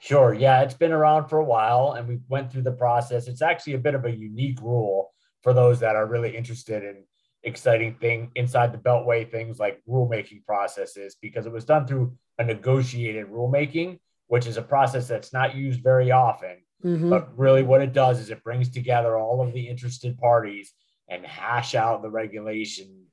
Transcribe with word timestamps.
Sure. 0.00 0.32
Yeah, 0.32 0.62
it's 0.62 0.74
been 0.74 0.92
around 0.92 1.28
for 1.28 1.38
a 1.38 1.44
while 1.44 1.92
and 1.92 2.06
we 2.06 2.20
went 2.28 2.52
through 2.52 2.62
the 2.62 2.72
process. 2.72 3.26
It's 3.26 3.42
actually 3.42 3.74
a 3.74 3.78
bit 3.78 3.94
of 3.94 4.04
a 4.04 4.10
unique 4.10 4.60
rule 4.60 5.12
for 5.42 5.52
those 5.52 5.80
that 5.80 5.96
are 5.96 6.06
really 6.06 6.36
interested 6.36 6.84
in 6.84 7.04
exciting 7.44 7.94
thing 7.94 8.30
inside 8.34 8.72
the 8.72 8.78
beltway 8.78 9.28
things 9.30 9.58
like 9.58 9.80
rulemaking 9.88 10.44
processes 10.44 11.16
because 11.20 11.46
it 11.46 11.52
was 11.52 11.64
done 11.64 11.86
through 11.86 12.12
a 12.38 12.44
negotiated 12.44 13.26
rulemaking, 13.26 13.98
which 14.26 14.46
is 14.46 14.56
a 14.56 14.62
process 14.62 15.08
that's 15.08 15.32
not 15.32 15.54
used 15.54 15.82
very 15.82 16.10
often. 16.10 16.56
Mm-hmm. 16.84 17.10
But 17.10 17.36
really, 17.36 17.64
what 17.64 17.82
it 17.82 17.92
does 17.92 18.20
is 18.20 18.30
it 18.30 18.44
brings 18.44 18.68
together 18.70 19.16
all 19.16 19.42
of 19.42 19.52
the 19.52 19.66
interested 19.68 20.16
parties 20.18 20.72
and 21.08 21.24
hash 21.24 21.74
out 21.74 22.02
the 22.02 22.10
regulation 22.10 23.04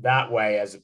that 0.00 0.30
way 0.30 0.58
as 0.58 0.78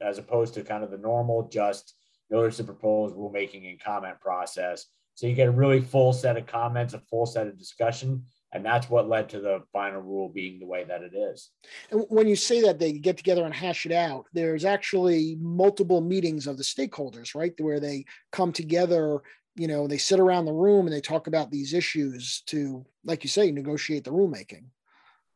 as 0.00 0.18
opposed 0.18 0.54
to 0.54 0.62
kind 0.62 0.82
of 0.82 0.90
the 0.90 0.98
normal 0.98 1.48
just 1.48 1.94
notice 2.30 2.56
to 2.56 2.64
propose 2.64 3.12
rulemaking 3.12 3.68
and 3.70 3.80
comment 3.80 4.20
process. 4.20 4.86
So 5.14 5.26
you 5.26 5.34
get 5.34 5.48
a 5.48 5.52
really 5.52 5.80
full 5.80 6.12
set 6.12 6.36
of 6.36 6.46
comments, 6.46 6.94
a 6.94 7.00
full 7.10 7.26
set 7.26 7.46
of 7.46 7.58
discussion, 7.58 8.24
and 8.52 8.64
that's 8.64 8.88
what 8.88 9.08
led 9.08 9.28
to 9.30 9.40
the 9.40 9.62
final 9.72 10.00
rule 10.00 10.28
being 10.28 10.58
the 10.58 10.66
way 10.66 10.84
that 10.84 11.02
it 11.02 11.12
is. 11.14 11.50
And 11.90 12.04
when 12.08 12.28
you 12.28 12.36
say 12.36 12.60
that 12.62 12.78
they 12.78 12.92
get 12.92 13.16
together 13.16 13.44
and 13.44 13.54
hash 13.54 13.84
it 13.84 13.92
out, 13.92 14.26
there's 14.32 14.64
actually 14.64 15.36
multiple 15.40 16.00
meetings 16.00 16.46
of 16.46 16.56
the 16.56 16.62
stakeholders, 16.62 17.34
right, 17.34 17.52
where 17.58 17.80
they 17.80 18.04
come 18.30 18.52
together. 18.52 19.22
You 19.56 19.66
know, 19.66 19.88
they 19.88 19.98
sit 19.98 20.20
around 20.20 20.44
the 20.44 20.52
room 20.52 20.86
and 20.86 20.94
they 20.94 21.00
talk 21.00 21.26
about 21.26 21.50
these 21.50 21.74
issues 21.74 22.42
to, 22.46 22.86
like 23.04 23.24
you 23.24 23.28
say, 23.28 23.50
negotiate 23.50 24.04
the 24.04 24.12
rulemaking. 24.12 24.66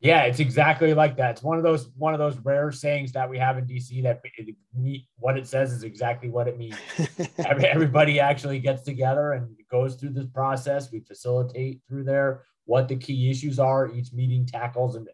Yeah, 0.02 0.22
it's 0.22 0.40
exactly 0.40 0.94
like 0.94 1.16
that. 1.18 1.30
It's 1.30 1.42
one 1.44 1.58
of 1.58 1.62
those 1.62 1.88
one 1.96 2.12
of 2.12 2.18
those 2.18 2.36
rare 2.38 2.72
sayings 2.72 3.12
that 3.12 3.30
we 3.30 3.38
have 3.38 3.56
in 3.56 3.66
DC 3.66 4.02
that 4.02 4.20
it, 4.24 5.02
what 5.20 5.38
it 5.38 5.46
says 5.46 5.70
is 5.70 5.84
exactly 5.84 6.28
what 6.28 6.48
it 6.48 6.58
means. 6.58 6.76
Everybody 7.38 8.18
actually 8.18 8.58
gets 8.58 8.82
together 8.82 9.32
and 9.32 9.56
goes 9.70 9.94
through 9.94 10.10
this 10.10 10.26
process. 10.26 10.90
We 10.90 11.00
facilitate 11.00 11.82
through 11.88 12.02
there 12.02 12.42
what 12.64 12.88
the 12.88 12.96
key 12.96 13.30
issues 13.30 13.60
are. 13.60 13.92
Each 13.92 14.12
meeting 14.12 14.44
tackles 14.44 14.96
and 14.96 15.08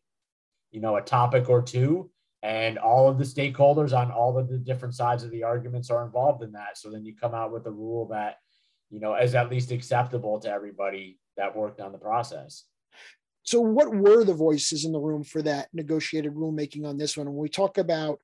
you 0.71 0.81
know 0.81 0.97
a 0.97 1.03
topic 1.03 1.50
or 1.50 1.60
two, 1.60 2.10
and 2.43 2.78
all 2.78 3.10
of 3.10 3.19
the 3.19 3.25
stakeholders 3.25 3.94
on 3.94 4.10
all 4.10 4.38
of 4.38 4.49
the 4.49 4.56
different 4.56 4.94
sides 4.94 5.22
of 5.22 5.31
the 5.31 5.43
arguments 5.43 5.91
are 5.91 6.03
involved 6.03 6.43
in 6.43 6.53
that. 6.53 6.78
So 6.78 6.91
then 6.91 7.05
you 7.05 7.15
come 7.15 7.34
out 7.34 7.53
with 7.53 7.66
a 7.66 7.70
rule 7.70 8.09
that 8.09 8.38
you 8.88 9.00
know 9.00 9.15
is 9.16 9.34
at 9.34 9.50
least 9.50 9.70
acceptable 9.70 10.41
to 10.41 10.50
everybody 10.50 11.19
that 11.37 11.55
worked 11.55 11.82
on 11.82 11.93
the 11.93 11.99
process. 11.99 12.65
So, 13.48 13.62
what 13.62 13.94
were 13.94 14.25
the 14.25 14.34
voices 14.34 14.84
in 14.84 14.92
the 14.92 15.00
room 15.00 15.25
for 15.25 15.41
that 15.41 15.69
negotiated 15.72 16.34
rulemaking 16.34 16.84
on 16.84 16.98
this 16.98 17.16
one? 17.16 17.28
When 17.28 17.38
we 17.38 17.48
talk 17.48 17.78
about 17.78 18.20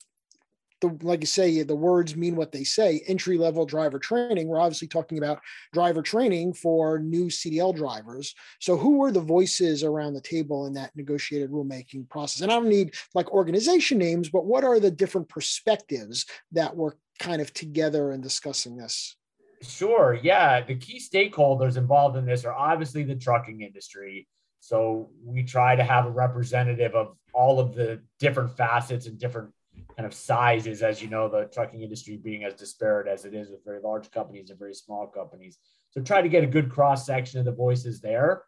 the, 0.82 0.98
like 1.00 1.22
you 1.22 1.26
say, 1.26 1.62
the 1.62 1.74
words 1.74 2.14
mean 2.14 2.36
what 2.36 2.52
they 2.52 2.62
say. 2.62 3.02
Entry 3.06 3.38
level 3.38 3.64
driver 3.64 3.98
training. 3.98 4.48
We're 4.48 4.60
obviously 4.60 4.86
talking 4.86 5.16
about 5.16 5.40
driver 5.72 6.02
training 6.02 6.52
for 6.52 6.98
new 6.98 7.28
CDL 7.28 7.74
drivers. 7.74 8.34
So, 8.60 8.76
who 8.76 8.98
were 8.98 9.10
the 9.10 9.22
voices 9.22 9.82
around 9.82 10.12
the 10.12 10.20
table 10.20 10.66
in 10.66 10.74
that 10.74 10.94
negotiated 10.94 11.50
rulemaking 11.50 12.10
process? 12.10 12.42
And 12.42 12.52
I 12.52 12.56
don't 12.56 12.68
need 12.68 12.92
like 13.14 13.32
organization 13.32 13.96
names, 13.96 14.28
but 14.28 14.44
what 14.44 14.62
are 14.62 14.78
the 14.78 14.90
different 14.90 15.30
perspectives 15.30 16.26
that 16.52 16.76
were 16.76 16.98
kind 17.18 17.40
of 17.40 17.50
together 17.54 18.12
in 18.12 18.20
discussing 18.20 18.76
this? 18.76 19.16
Sure. 19.62 20.18
Yeah. 20.22 20.60
The 20.60 20.74
key 20.74 21.00
stakeholders 21.00 21.78
involved 21.78 22.18
in 22.18 22.26
this 22.26 22.44
are 22.44 22.52
obviously 22.52 23.04
the 23.04 23.14
trucking 23.14 23.62
industry, 23.62 24.28
so 24.64 25.10
we 25.22 25.42
try 25.42 25.76
to 25.76 25.84
have 25.84 26.06
a 26.06 26.10
representative 26.10 26.94
of 26.94 27.18
all 27.34 27.60
of 27.60 27.74
the 27.74 28.00
different 28.18 28.56
facets 28.56 29.04
and 29.04 29.18
different 29.18 29.50
kind 29.94 30.06
of 30.06 30.14
sizes, 30.14 30.82
as 30.82 31.02
you 31.02 31.08
know, 31.10 31.28
the 31.28 31.44
trucking 31.52 31.82
industry 31.82 32.16
being 32.16 32.44
as 32.44 32.54
disparate 32.54 33.06
as 33.06 33.26
it 33.26 33.34
is 33.34 33.50
with 33.50 33.62
very 33.62 33.78
large 33.82 34.10
companies 34.10 34.48
and 34.48 34.58
very 34.58 34.72
small 34.72 35.06
companies. 35.06 35.58
So 35.90 36.00
try 36.00 36.22
to 36.22 36.30
get 36.30 36.44
a 36.44 36.46
good 36.46 36.70
cross 36.70 37.04
section 37.04 37.38
of 37.38 37.44
the 37.44 37.52
voices 37.52 38.00
there. 38.00 38.44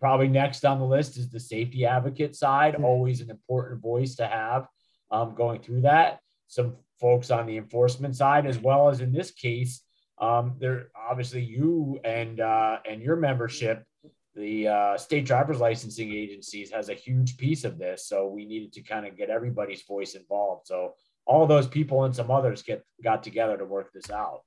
Probably 0.00 0.26
next 0.26 0.64
on 0.64 0.80
the 0.80 0.84
list 0.84 1.16
is 1.16 1.30
the 1.30 1.38
safety 1.38 1.86
advocate 1.86 2.34
side, 2.34 2.74
mm-hmm. 2.74 2.84
always 2.84 3.20
an 3.20 3.30
important 3.30 3.80
voice 3.80 4.16
to 4.16 4.26
have 4.26 4.66
um, 5.12 5.36
going 5.36 5.60
through 5.60 5.82
that. 5.82 6.18
Some 6.48 6.78
folks 7.00 7.30
on 7.30 7.46
the 7.46 7.56
enforcement 7.56 8.16
side, 8.16 8.44
as 8.44 8.58
well 8.58 8.88
as 8.88 9.00
in 9.00 9.12
this 9.12 9.30
case, 9.30 9.82
um, 10.18 10.56
there 10.58 10.88
obviously 11.08 11.44
you 11.44 12.00
and 12.02 12.40
uh, 12.40 12.78
and 12.90 13.00
your 13.00 13.14
membership 13.14 13.84
the 14.34 14.68
uh, 14.68 14.96
state 14.96 15.26
driver's 15.26 15.58
licensing 15.60 16.12
agencies 16.12 16.70
has 16.70 16.88
a 16.88 16.94
huge 16.94 17.36
piece 17.36 17.64
of 17.64 17.78
this. 17.78 18.06
So 18.06 18.28
we 18.28 18.44
needed 18.44 18.72
to 18.74 18.82
kind 18.82 19.06
of 19.06 19.16
get 19.16 19.30
everybody's 19.30 19.82
voice 19.82 20.14
involved. 20.14 20.66
So 20.66 20.94
all 21.26 21.46
those 21.46 21.66
people 21.66 22.04
and 22.04 22.14
some 22.14 22.30
others 22.30 22.62
get 22.62 22.84
got 23.02 23.22
together 23.22 23.56
to 23.56 23.64
work 23.64 23.92
this 23.92 24.10
out. 24.10 24.42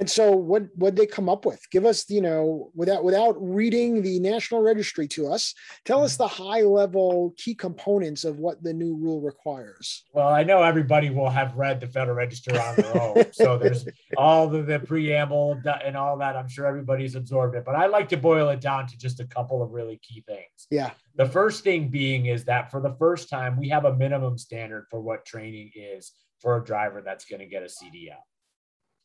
And 0.00 0.10
so 0.10 0.32
what 0.32 0.62
what 0.76 0.96
they 0.96 1.06
come 1.06 1.28
up 1.28 1.44
with? 1.44 1.60
Give 1.70 1.84
us, 1.84 2.08
you 2.08 2.22
know, 2.22 2.70
without 2.74 3.04
without 3.04 3.36
reading 3.38 4.00
the 4.00 4.18
national 4.18 4.62
registry 4.62 5.06
to 5.08 5.28
us, 5.28 5.54
tell 5.84 6.02
us 6.02 6.14
mm-hmm. 6.14 6.22
the 6.22 6.28
high 6.28 6.62
level 6.62 7.34
key 7.36 7.54
components 7.54 8.24
of 8.24 8.38
what 8.38 8.62
the 8.62 8.72
new 8.72 8.96
rule 8.96 9.20
requires. 9.20 10.04
Well, 10.14 10.28
I 10.28 10.42
know 10.42 10.62
everybody 10.62 11.10
will 11.10 11.28
have 11.28 11.54
read 11.54 11.80
the 11.80 11.86
Federal 11.86 12.16
Register 12.16 12.58
on 12.58 12.76
their 12.76 13.00
own. 13.00 13.24
so 13.32 13.58
there's 13.58 13.86
all 14.16 14.48
the, 14.48 14.62
the 14.62 14.80
preamble 14.80 15.60
and 15.84 15.96
all 15.98 16.16
that. 16.16 16.34
I'm 16.34 16.48
sure 16.48 16.64
everybody's 16.64 17.14
absorbed 17.14 17.54
it, 17.56 17.66
but 17.66 17.74
I 17.74 17.86
like 17.86 18.08
to 18.08 18.16
boil 18.16 18.48
it 18.48 18.62
down 18.62 18.86
to 18.86 18.96
just 18.96 19.20
a 19.20 19.26
couple 19.26 19.62
of 19.62 19.70
really 19.72 20.00
key 20.02 20.24
things. 20.26 20.66
Yeah. 20.70 20.92
The 21.16 21.26
first 21.26 21.62
thing 21.62 21.88
being 21.88 22.26
is 22.26 22.44
that 22.44 22.70
for 22.70 22.80
the 22.80 22.94
first 22.98 23.28
time, 23.28 23.58
we 23.58 23.68
have 23.68 23.84
a 23.84 23.94
minimum 23.94 24.38
standard 24.38 24.86
for 24.88 25.02
what 25.02 25.26
training 25.26 25.72
is 25.74 26.12
for 26.38 26.56
a 26.56 26.64
driver 26.64 27.02
that's 27.04 27.26
going 27.26 27.40
to 27.40 27.46
get 27.46 27.62
a 27.62 27.66
CDL. 27.66 28.22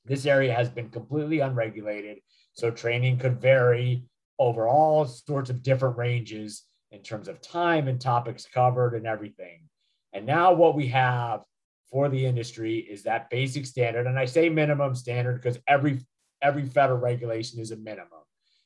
This 0.06 0.26
area 0.26 0.54
has 0.54 0.70
been 0.70 0.90
completely 0.90 1.40
unregulated, 1.40 2.20
so 2.54 2.72
training 2.72 3.18
could 3.18 3.42
vary 3.42 4.06
over 4.38 4.68
all 4.68 5.06
sorts 5.06 5.50
of 5.50 5.64
different 5.64 5.98
ranges 5.98 6.64
in 6.92 7.02
terms 7.02 7.28
of 7.28 7.42
time 7.42 7.88
and 7.88 8.00
topics 8.00 8.46
covered 8.46 8.94
and 8.94 9.08
everything. 9.08 9.62
And 10.14 10.26
now 10.26 10.54
what 10.54 10.76
we 10.76 10.88
have 10.88 11.44
for 11.92 12.10
the 12.10 12.26
industry 12.26 12.78
is 12.78 13.04
that 13.04 13.30
basic 13.30 13.66
standard, 13.66 14.08
and 14.08 14.18
I 14.20 14.26
say 14.26 14.50
minimum 14.50 14.96
standard 14.96 15.42
because 15.42 15.60
every 15.68 16.06
every 16.42 16.66
federal 16.66 17.00
regulation 17.00 17.60
is 17.60 17.72
a 17.72 17.78
minimum. 17.78 18.24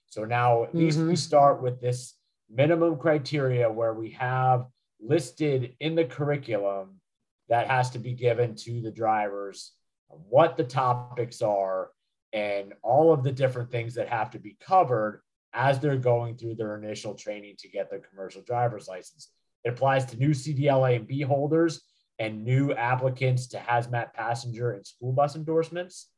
So 0.08 0.26
now 0.26 0.64
at 0.64 0.76
least 0.76 0.98
mm-hmm. 0.98 1.10
we 1.10 1.16
start 1.16 1.62
with 1.62 1.80
this 1.80 2.16
minimum 2.50 2.98
criteria 2.98 3.72
where 3.72 3.94
we 3.94 4.12
have 4.12 4.66
listed 5.00 5.76
in 5.80 5.96
the 5.96 6.06
curriculum 6.06 7.00
that 7.48 7.68
has 7.68 7.92
to 7.92 8.00
be 8.00 8.14
given 8.14 8.56
to 8.56 8.82
the 8.82 8.92
drivers 8.92 9.74
what 10.10 10.58
the 10.58 10.64
topics 10.64 11.42
are 11.42 11.92
and 12.34 12.74
all 12.84 13.14
of 13.14 13.24
the 13.24 13.32
different 13.32 13.72
things 13.72 13.94
that 13.96 14.10
have 14.10 14.32
to 14.32 14.40
be 14.40 14.58
covered 14.60 15.22
as 15.54 15.80
they're 15.80 15.98
going 15.98 16.38
through 16.38 16.56
their 16.56 16.78
initial 16.78 17.16
training 17.16 17.56
to 17.58 17.70
get 17.70 17.90
their 17.90 18.00
commercial 18.00 18.42
driver's 18.42 18.88
license. 18.88 19.30
It 19.64 19.70
applies 19.70 20.06
to 20.06 20.18
new 20.18 20.30
CDLA 20.30 20.96
and 20.96 21.08
B 21.08 21.22
holders 21.22 21.82
and 22.20 22.44
new 22.44 22.74
applicants 22.74 23.48
to 23.48 23.58
hazmat 23.58 24.14
passenger 24.14 24.74
and 24.74 24.86
school 24.86 25.12
bus 25.12 25.36
endorsements. 25.36 26.10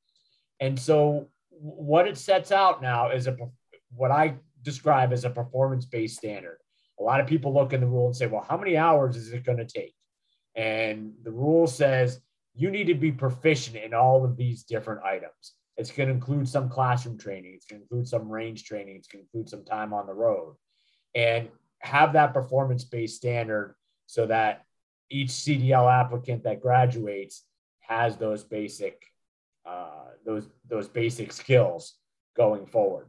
And 0.59 0.77
so 0.77 1.29
what 1.49 2.07
it 2.07 2.17
sets 2.17 2.51
out 2.51 2.81
now 2.81 3.11
is 3.11 3.27
a 3.27 3.37
what 3.95 4.11
I 4.11 4.35
describe 4.63 5.11
as 5.11 5.25
a 5.25 5.29
performance-based 5.29 6.17
standard. 6.17 6.57
A 6.99 7.03
lot 7.03 7.19
of 7.19 7.27
people 7.27 7.53
look 7.53 7.73
in 7.73 7.81
the 7.81 7.87
rule 7.87 8.07
and 8.07 8.15
say, 8.15 8.27
well, 8.27 8.45
how 8.47 8.57
many 8.57 8.77
hours 8.77 9.15
is 9.15 9.33
it 9.33 9.43
going 9.43 9.57
to 9.57 9.65
take? 9.65 9.93
And 10.55 11.13
the 11.23 11.31
rule 11.31 11.67
says 11.67 12.21
you 12.53 12.69
need 12.69 12.87
to 12.87 12.95
be 12.95 13.11
proficient 13.11 13.77
in 13.77 13.93
all 13.93 14.25
of 14.25 14.37
these 14.37 14.63
different 14.63 15.03
items. 15.03 15.53
It's 15.77 15.91
going 15.91 16.09
to 16.09 16.15
include 16.15 16.47
some 16.47 16.69
classroom 16.69 17.17
training, 17.17 17.53
it's 17.55 17.65
going 17.65 17.79
to 17.79 17.83
include 17.83 18.07
some 18.07 18.29
range 18.29 18.65
training, 18.65 18.97
it's 18.97 19.07
going 19.07 19.23
to 19.23 19.27
include 19.27 19.49
some 19.49 19.63
time 19.65 19.93
on 19.93 20.05
the 20.05 20.13
road. 20.13 20.55
And 21.15 21.49
have 21.79 22.13
that 22.13 22.33
performance-based 22.33 23.15
standard 23.15 23.75
so 24.05 24.27
that 24.27 24.65
each 25.09 25.29
CDL 25.29 25.91
applicant 25.91 26.43
that 26.43 26.61
graduates 26.61 27.43
has 27.79 28.17
those 28.17 28.43
basic 28.43 29.01
uh, 29.65 30.09
those 30.25 30.47
those 30.67 30.87
basic 30.87 31.31
skills 31.31 31.95
going 32.35 32.65
forward. 32.65 33.07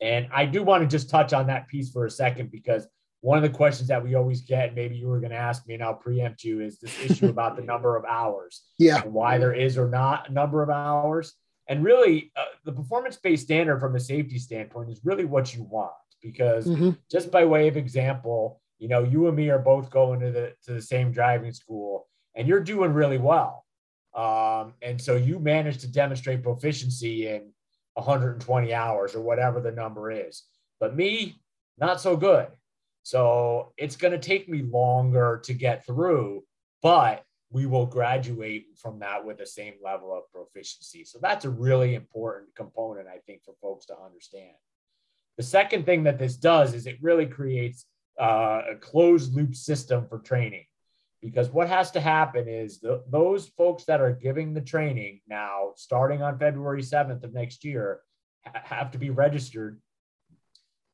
And 0.00 0.28
I 0.32 0.46
do 0.46 0.62
want 0.62 0.82
to 0.82 0.88
just 0.88 1.10
touch 1.10 1.32
on 1.32 1.46
that 1.46 1.68
piece 1.68 1.90
for 1.90 2.06
a 2.06 2.10
second 2.10 2.50
because 2.50 2.86
one 3.22 3.38
of 3.38 3.42
the 3.42 3.56
questions 3.56 3.88
that 3.88 4.02
we 4.02 4.16
always 4.16 4.42
get, 4.42 4.74
maybe 4.74 4.96
you 4.96 5.06
were 5.06 5.20
going 5.20 5.30
to 5.30 5.36
ask 5.36 5.66
me, 5.66 5.74
and 5.74 5.82
I'll 5.82 5.94
preempt 5.94 6.42
you, 6.42 6.60
is 6.60 6.78
this 6.78 6.98
issue 7.00 7.28
about 7.28 7.56
the 7.56 7.62
number 7.72 7.96
of 7.96 8.04
hours. 8.04 8.62
Yeah. 8.78 9.02
Why 9.02 9.38
there 9.38 9.54
is 9.54 9.78
or 9.78 9.88
not 9.88 10.28
a 10.28 10.32
number 10.32 10.60
of 10.60 10.70
hours. 10.70 11.32
And 11.68 11.84
really, 11.84 12.32
uh, 12.36 12.44
the 12.64 12.72
performance 12.72 13.16
based 13.16 13.44
standard 13.44 13.78
from 13.78 13.94
a 13.94 14.00
safety 14.00 14.38
standpoint 14.38 14.90
is 14.90 15.00
really 15.04 15.24
what 15.24 15.54
you 15.54 15.62
want 15.62 15.92
because 16.20 16.66
mm-hmm. 16.66 16.90
just 17.10 17.30
by 17.30 17.44
way 17.44 17.68
of 17.68 17.76
example, 17.76 18.60
you 18.78 18.88
know, 18.88 19.04
you 19.04 19.28
and 19.28 19.36
me 19.36 19.50
are 19.50 19.60
both 19.60 19.88
going 19.88 20.18
to 20.18 20.32
the 20.32 20.54
to 20.64 20.74
the 20.74 20.82
same 20.82 21.12
driving 21.12 21.52
school, 21.52 22.08
and 22.34 22.48
you're 22.48 22.60
doing 22.60 22.92
really 22.92 23.18
well. 23.18 23.64
Um, 24.14 24.74
and 24.82 25.00
so 25.00 25.14
you 25.14 25.38
managed 25.38 25.80
to 25.80 25.88
demonstrate 25.90 26.42
proficiency 26.42 27.28
in 27.28 27.52
120 27.94 28.74
hours 28.74 29.14
or 29.14 29.20
whatever 29.20 29.60
the 29.60 29.70
number 29.70 30.10
is. 30.10 30.42
But 30.80 30.96
me, 30.96 31.40
not 31.78 32.00
so 32.00 32.16
good. 32.16 32.48
So 33.02 33.72
it's 33.76 33.96
going 33.96 34.12
to 34.12 34.18
take 34.18 34.48
me 34.48 34.62
longer 34.62 35.40
to 35.44 35.54
get 35.54 35.84
through, 35.84 36.44
but 36.82 37.24
we 37.50 37.66
will 37.66 37.86
graduate 37.86 38.66
from 38.76 39.00
that 39.00 39.24
with 39.24 39.38
the 39.38 39.46
same 39.46 39.74
level 39.84 40.12
of 40.16 40.30
proficiency. 40.32 41.04
So 41.04 41.18
that's 41.20 41.44
a 41.44 41.50
really 41.50 41.94
important 41.94 42.54
component, 42.54 43.08
I 43.08 43.18
think, 43.26 43.42
for 43.44 43.54
folks 43.60 43.86
to 43.86 43.94
understand. 43.98 44.54
The 45.36 45.42
second 45.42 45.84
thing 45.84 46.04
that 46.04 46.18
this 46.18 46.36
does 46.36 46.74
is 46.74 46.86
it 46.86 46.98
really 47.02 47.26
creates 47.26 47.84
uh, 48.20 48.62
a 48.72 48.76
closed 48.76 49.34
loop 49.34 49.54
system 49.54 50.06
for 50.08 50.18
training. 50.18 50.64
Because 51.20 51.50
what 51.50 51.68
has 51.68 51.92
to 51.92 52.00
happen 52.00 52.48
is 52.48 52.80
the, 52.80 53.02
those 53.08 53.48
folks 53.48 53.84
that 53.84 54.00
are 54.00 54.12
giving 54.12 54.54
the 54.54 54.60
training 54.60 55.20
now, 55.28 55.72
starting 55.76 56.20
on 56.20 56.38
February 56.38 56.82
7th 56.82 57.22
of 57.22 57.32
next 57.32 57.64
year, 57.64 58.00
ha- 58.44 58.60
have 58.64 58.90
to 58.90 58.98
be 58.98 59.10
registered 59.10 59.80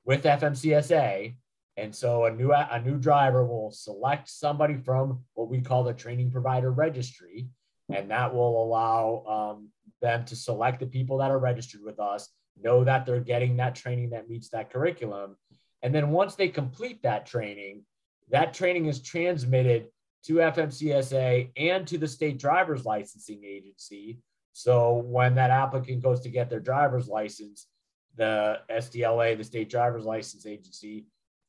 with 0.05 0.25
FMCSA. 0.25 1.35
And 1.79 1.95
so 1.95 2.25
a 2.25 2.31
new, 2.33 2.53
a 2.53 2.83
new 2.85 2.99
driver 2.99 3.47
will 3.47 3.71
select 3.71 4.29
somebody 4.29 4.77
from 4.77 5.21
what 5.35 5.49
we 5.49 5.61
call 5.61 5.85
the 5.85 5.93
training 5.93 6.33
provider 6.33 6.73
registry. 6.73 7.49
And 7.89 8.11
that 8.11 8.35
will 8.35 8.65
allow 8.65 9.25
um, 9.27 9.69
them 10.03 10.25
to 10.25 10.35
select 10.35 10.81
the 10.81 10.87
people 10.87 11.19
that 11.19 11.31
are 11.31 11.39
registered 11.39 11.83
with 11.85 12.01
us, 12.01 12.29
know 12.61 12.83
that 12.83 13.07
they're 13.07 13.21
getting 13.21 13.57
that 13.59 13.77
training 13.77 14.11
that 14.11 14.29
meets 14.29 14.49
that 14.49 14.73
curriculum. 14.73 15.37
And 15.83 15.95
then 15.95 16.11
once 16.11 16.35
they 16.35 16.49
complete 16.49 17.01
that 17.05 17.27
training, 17.27 17.85
that 18.31 18.55
training 18.55 18.87
is 18.87 19.01
transmitted 19.01 19.87
to 20.25 20.35
FMCSA 20.35 21.53
and 21.57 21.87
to 21.87 21.97
the 21.97 22.09
state 22.09 22.41
driver's 22.41 22.85
licensing 22.85 23.45
agency. 23.45 24.19
So 24.53 24.95
when 25.07 25.37
that 25.37 25.51
applicant 25.51 26.03
goes 26.03 26.21
to 26.23 26.29
get 26.29 26.51
their 26.51 26.59
driver's 26.59 27.07
license, 27.07 27.69
the 28.17 28.59
SDLA, 28.69 29.39
the 29.39 29.45
state 29.45 29.71
driver's 29.71 30.05
license 30.05 30.45
agency, 30.45 31.07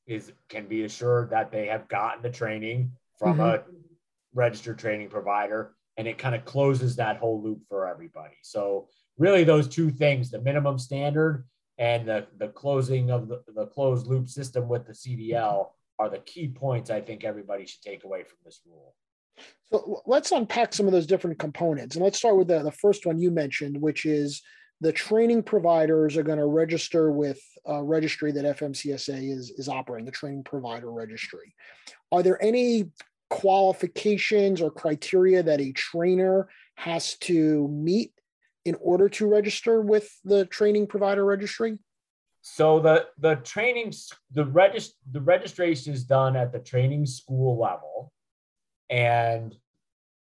is 0.09 0.31
can 0.49 0.67
be 0.67 0.83
assured 0.83 1.29
that 1.29 1.51
they 1.51 1.67
have 1.67 1.87
gotten 1.87 2.21
the 2.21 2.29
training 2.29 2.91
from 3.17 3.37
mm-hmm. 3.37 3.41
a 3.41 3.63
registered 4.33 4.79
training 4.79 5.09
provider, 5.09 5.75
and 5.97 6.07
it 6.07 6.17
kind 6.17 6.35
of 6.35 6.43
closes 6.45 6.95
that 6.95 7.17
whole 7.17 7.41
loop 7.41 7.61
for 7.69 7.87
everybody. 7.87 8.35
So 8.41 8.87
really, 9.17 9.43
those 9.43 9.67
two 9.67 9.91
things: 9.91 10.31
the 10.31 10.41
minimum 10.41 10.79
standard 10.79 11.45
and 11.77 12.07
the 12.07 12.27
the 12.37 12.49
closing 12.49 13.11
of 13.11 13.27
the, 13.27 13.43
the 13.55 13.67
closed 13.67 14.07
loop 14.07 14.27
system 14.27 14.67
with 14.67 14.87
the 14.87 14.93
CDL 14.93 15.67
are 15.99 16.09
the 16.09 16.19
key 16.19 16.47
points 16.47 16.89
I 16.89 17.01
think 17.01 17.23
everybody 17.23 17.65
should 17.65 17.81
take 17.81 18.03
away 18.03 18.23
from 18.23 18.37
this 18.43 18.61
rule. 18.65 18.95
So 19.71 20.01
let's 20.05 20.31
unpack 20.31 20.73
some 20.73 20.87
of 20.87 20.91
those 20.91 21.05
different 21.05 21.39
components. 21.39 21.95
And 21.95 22.03
let's 22.03 22.17
start 22.17 22.37
with 22.37 22.47
the, 22.47 22.63
the 22.63 22.71
first 22.71 23.05
one 23.05 23.19
you 23.19 23.31
mentioned, 23.31 23.79
which 23.79 24.05
is 24.05 24.41
the 24.81 24.91
training 24.91 25.43
providers 25.43 26.15
are 26.15 26.23
going 26.23 26.37
to 26.37 26.45
register 26.45 27.11
with 27.11 27.41
a 27.65 27.83
registry 27.83 28.31
that 28.31 28.57
FMCSA 28.57 29.31
is, 29.31 29.51
is 29.51 29.67
operating, 29.67 30.05
the 30.05 30.11
training 30.11 30.43
provider 30.43 30.91
registry. 30.91 31.53
Are 32.11 32.23
there 32.23 32.41
any 32.41 32.91
qualifications 33.29 34.61
or 34.61 34.71
criteria 34.71 35.43
that 35.43 35.59
a 35.59 35.71
trainer 35.73 36.47
has 36.75 37.15
to 37.17 37.67
meet 37.67 38.13
in 38.65 38.75
order 38.81 39.09
to 39.09 39.27
register 39.27 39.81
with 39.81 40.09
the 40.23 40.45
training 40.45 40.87
provider 40.87 41.25
registry? 41.25 41.77
So 42.41 42.79
the 42.79 43.07
the 43.17 43.35
training 43.35 43.93
the 44.31 44.45
regist 44.45 44.91
the 45.11 45.19
registration 45.19 45.93
is 45.93 46.05
done 46.05 46.37
at 46.37 46.53
the 46.53 46.59
training 46.59 47.05
school 47.05 47.59
level, 47.59 48.13
and 48.89 49.53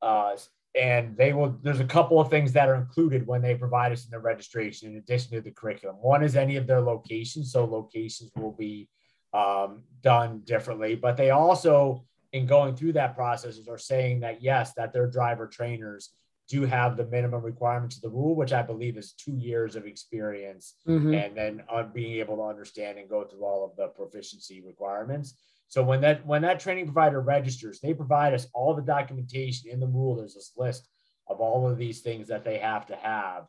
uh, 0.01 0.37
and 0.75 1.15
they 1.15 1.33
will. 1.33 1.57
There's 1.61 1.79
a 1.79 1.85
couple 1.85 2.19
of 2.19 2.29
things 2.29 2.51
that 2.53 2.69
are 2.69 2.75
included 2.75 3.25
when 3.25 3.41
they 3.41 3.55
provide 3.55 3.91
us 3.91 4.05
in 4.05 4.11
the 4.11 4.19
registration, 4.19 4.91
in 4.91 4.97
addition 4.97 5.31
to 5.31 5.41
the 5.41 5.51
curriculum. 5.51 5.97
One 6.01 6.23
is 6.23 6.35
any 6.35 6.57
of 6.57 6.67
their 6.67 6.81
locations, 6.81 7.51
so 7.51 7.65
locations 7.65 8.31
will 8.35 8.51
be 8.51 8.89
um, 9.33 9.83
done 10.01 10.41
differently, 10.45 10.95
but 10.95 11.17
they 11.17 11.31
also, 11.31 12.05
in 12.33 12.45
going 12.45 12.75
through 12.75 12.93
that 12.93 13.15
process, 13.15 13.59
are 13.67 13.77
saying 13.77 14.21
that 14.21 14.41
yes, 14.41 14.73
that 14.73 14.93
their 14.93 15.07
driver 15.07 15.47
trainers 15.47 16.11
do 16.47 16.63
have 16.63 16.95
the 16.95 17.05
minimum 17.05 17.41
requirements 17.41 17.95
of 17.95 18.03
the 18.03 18.09
rule, 18.09 18.35
which 18.35 18.53
I 18.53 18.61
believe 18.61 18.97
is 18.97 19.13
two 19.13 19.35
years 19.35 19.75
of 19.75 19.85
experience, 19.85 20.75
mm-hmm. 20.87 21.13
and 21.13 21.35
then 21.35 21.63
on 21.69 21.91
being 21.93 22.19
able 22.19 22.37
to 22.37 22.43
understand 22.43 22.99
and 22.99 23.09
go 23.09 23.23
through 23.23 23.43
all 23.43 23.65
of 23.65 23.75
the 23.75 23.87
proficiency 23.87 24.61
requirements. 24.61 25.35
So 25.75 25.83
when 25.83 25.99
that 26.01 26.25
when 26.25 26.41
that 26.43 26.61
training 26.61 26.85
provider 26.85 27.19
registers, 27.19 27.81
they 27.81 27.93
provide 27.93 28.33
us 28.33 28.47
all 28.53 28.73
the 28.75 28.81
documentation 28.81 29.69
in 29.69 29.81
the 29.81 29.87
rule. 29.87 30.15
There's 30.15 30.33
this 30.33 30.53
list 30.55 30.87
of 31.27 31.41
all 31.41 31.69
of 31.69 31.77
these 31.77 31.99
things 31.99 32.29
that 32.29 32.45
they 32.45 32.59
have 32.59 32.85
to 32.85 32.95
have, 32.95 33.47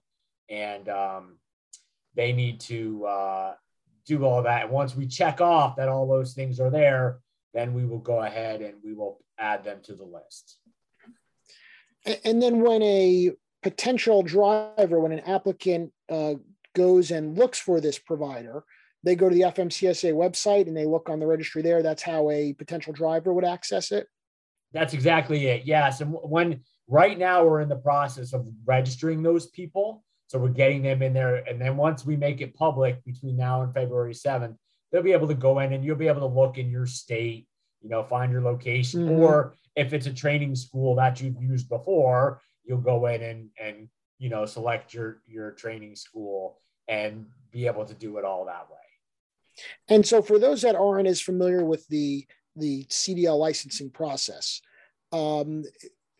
and 0.50 0.88
um, 0.88 1.38
they 2.16 2.32
need 2.32 2.58
to 2.62 3.06
uh, 3.06 3.54
do 4.08 4.24
all 4.24 4.42
that. 4.42 4.64
And 4.64 4.72
once 4.72 4.96
we 4.96 5.06
check 5.06 5.40
off 5.40 5.76
that 5.76 5.88
all 5.88 6.08
those 6.08 6.34
things 6.34 6.58
are 6.58 6.68
there, 6.68 7.20
then 7.54 7.72
we 7.74 7.84
will 7.84 8.00
go 8.00 8.22
ahead 8.22 8.60
and 8.60 8.74
we 8.82 8.92
will 8.92 9.20
add 9.38 9.62
them 9.62 9.78
to 9.84 9.94
the 9.94 10.02
list. 10.02 10.56
And 12.24 12.42
then 12.42 12.60
when 12.60 12.82
a 12.82 13.34
potential 13.62 14.24
driver, 14.24 14.98
when 14.98 15.12
an 15.12 15.20
applicant 15.20 15.92
uh, 16.08 16.34
goes 16.74 17.12
and 17.12 17.38
looks 17.38 17.60
for 17.60 17.80
this 17.80 18.00
provider, 18.00 18.64
they 19.06 19.14
go 19.14 19.28
to 19.28 19.34
the 19.34 19.42
FMCSA 19.42 20.12
website 20.12 20.66
and 20.66 20.76
they 20.76 20.84
look 20.84 21.08
on 21.08 21.20
the 21.20 21.26
registry 21.26 21.62
there. 21.62 21.80
That's 21.80 22.02
how 22.02 22.28
a 22.28 22.52
potential 22.54 22.92
driver 22.92 23.32
would 23.32 23.44
access 23.44 23.92
it. 23.92 24.08
That's 24.72 24.94
exactly 24.94 25.46
it. 25.46 25.62
Yes. 25.64 26.00
And 26.00 26.12
when 26.12 26.64
right 26.88 27.16
now 27.16 27.44
we're 27.44 27.60
in 27.60 27.68
the 27.68 27.76
process 27.76 28.32
of 28.32 28.48
registering 28.64 29.22
those 29.22 29.46
people. 29.46 30.04
So 30.26 30.40
we're 30.40 30.48
getting 30.48 30.82
them 30.82 31.02
in 31.02 31.14
there. 31.14 31.36
And 31.48 31.60
then 31.60 31.76
once 31.76 32.04
we 32.04 32.16
make 32.16 32.40
it 32.40 32.56
public 32.56 33.04
between 33.04 33.36
now 33.36 33.62
and 33.62 33.72
February 33.72 34.12
7th, 34.12 34.56
they'll 34.90 35.02
be 35.02 35.12
able 35.12 35.28
to 35.28 35.34
go 35.34 35.60
in 35.60 35.72
and 35.72 35.84
you'll 35.84 35.94
be 35.94 36.08
able 36.08 36.28
to 36.28 36.40
look 36.40 36.58
in 36.58 36.68
your 36.68 36.86
state, 36.86 37.46
you 37.82 37.88
know, 37.88 38.02
find 38.02 38.32
your 38.32 38.42
location. 38.42 39.06
Mm-hmm. 39.06 39.20
Or 39.20 39.54
if 39.76 39.92
it's 39.92 40.08
a 40.08 40.12
training 40.12 40.56
school 40.56 40.96
that 40.96 41.20
you've 41.20 41.40
used 41.40 41.68
before, 41.68 42.40
you'll 42.64 42.78
go 42.78 43.06
in 43.06 43.22
and 43.22 43.50
and 43.62 43.88
you 44.18 44.28
know 44.28 44.44
select 44.46 44.92
your 44.92 45.22
your 45.28 45.52
training 45.52 45.94
school 45.94 46.58
and 46.88 47.26
be 47.52 47.68
able 47.68 47.84
to 47.84 47.94
do 47.94 48.18
it 48.18 48.24
all 48.24 48.44
that 48.46 48.68
way. 48.68 48.78
And 49.88 50.06
so 50.06 50.22
for 50.22 50.38
those 50.38 50.62
that 50.62 50.76
aren't 50.76 51.08
as 51.08 51.20
familiar 51.20 51.64
with 51.64 51.86
the 51.88 52.26
the 52.58 52.84
CDL 52.84 53.38
licensing 53.38 53.90
process, 53.90 54.62
um, 55.12 55.62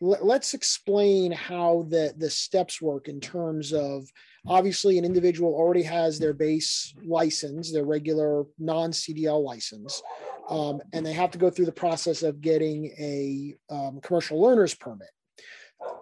let's 0.01 0.53
explain 0.53 1.33
how 1.33 1.87
the 1.89 2.15
the 2.19 2.29
steps 2.29 2.83
work 2.83 3.09
in 3.09 3.21
terms 3.21 3.73
of 3.73 4.07
obviously 4.47 4.99
an 4.99 5.05
individual 5.05 5.55
already 5.55 5.83
has 5.83 6.19
their 6.19 6.35
base 6.35 6.95
license 7.05 7.73
their 7.73 7.85
regular 7.85 8.45
non 8.59 8.91
cdl 8.91 9.43
license 9.43 10.03
um, 10.51 10.81
and 10.93 11.05
they 11.05 11.13
have 11.13 11.31
to 11.31 11.39
go 11.39 11.51
through 11.51 11.65
the 11.65 11.73
process 11.73 12.23
of 12.23 12.41
getting 12.41 12.87
a 12.99 13.55
um, 13.71 14.01
commercial 14.03 14.41
learner's 14.41 14.75
permit. 14.75 15.09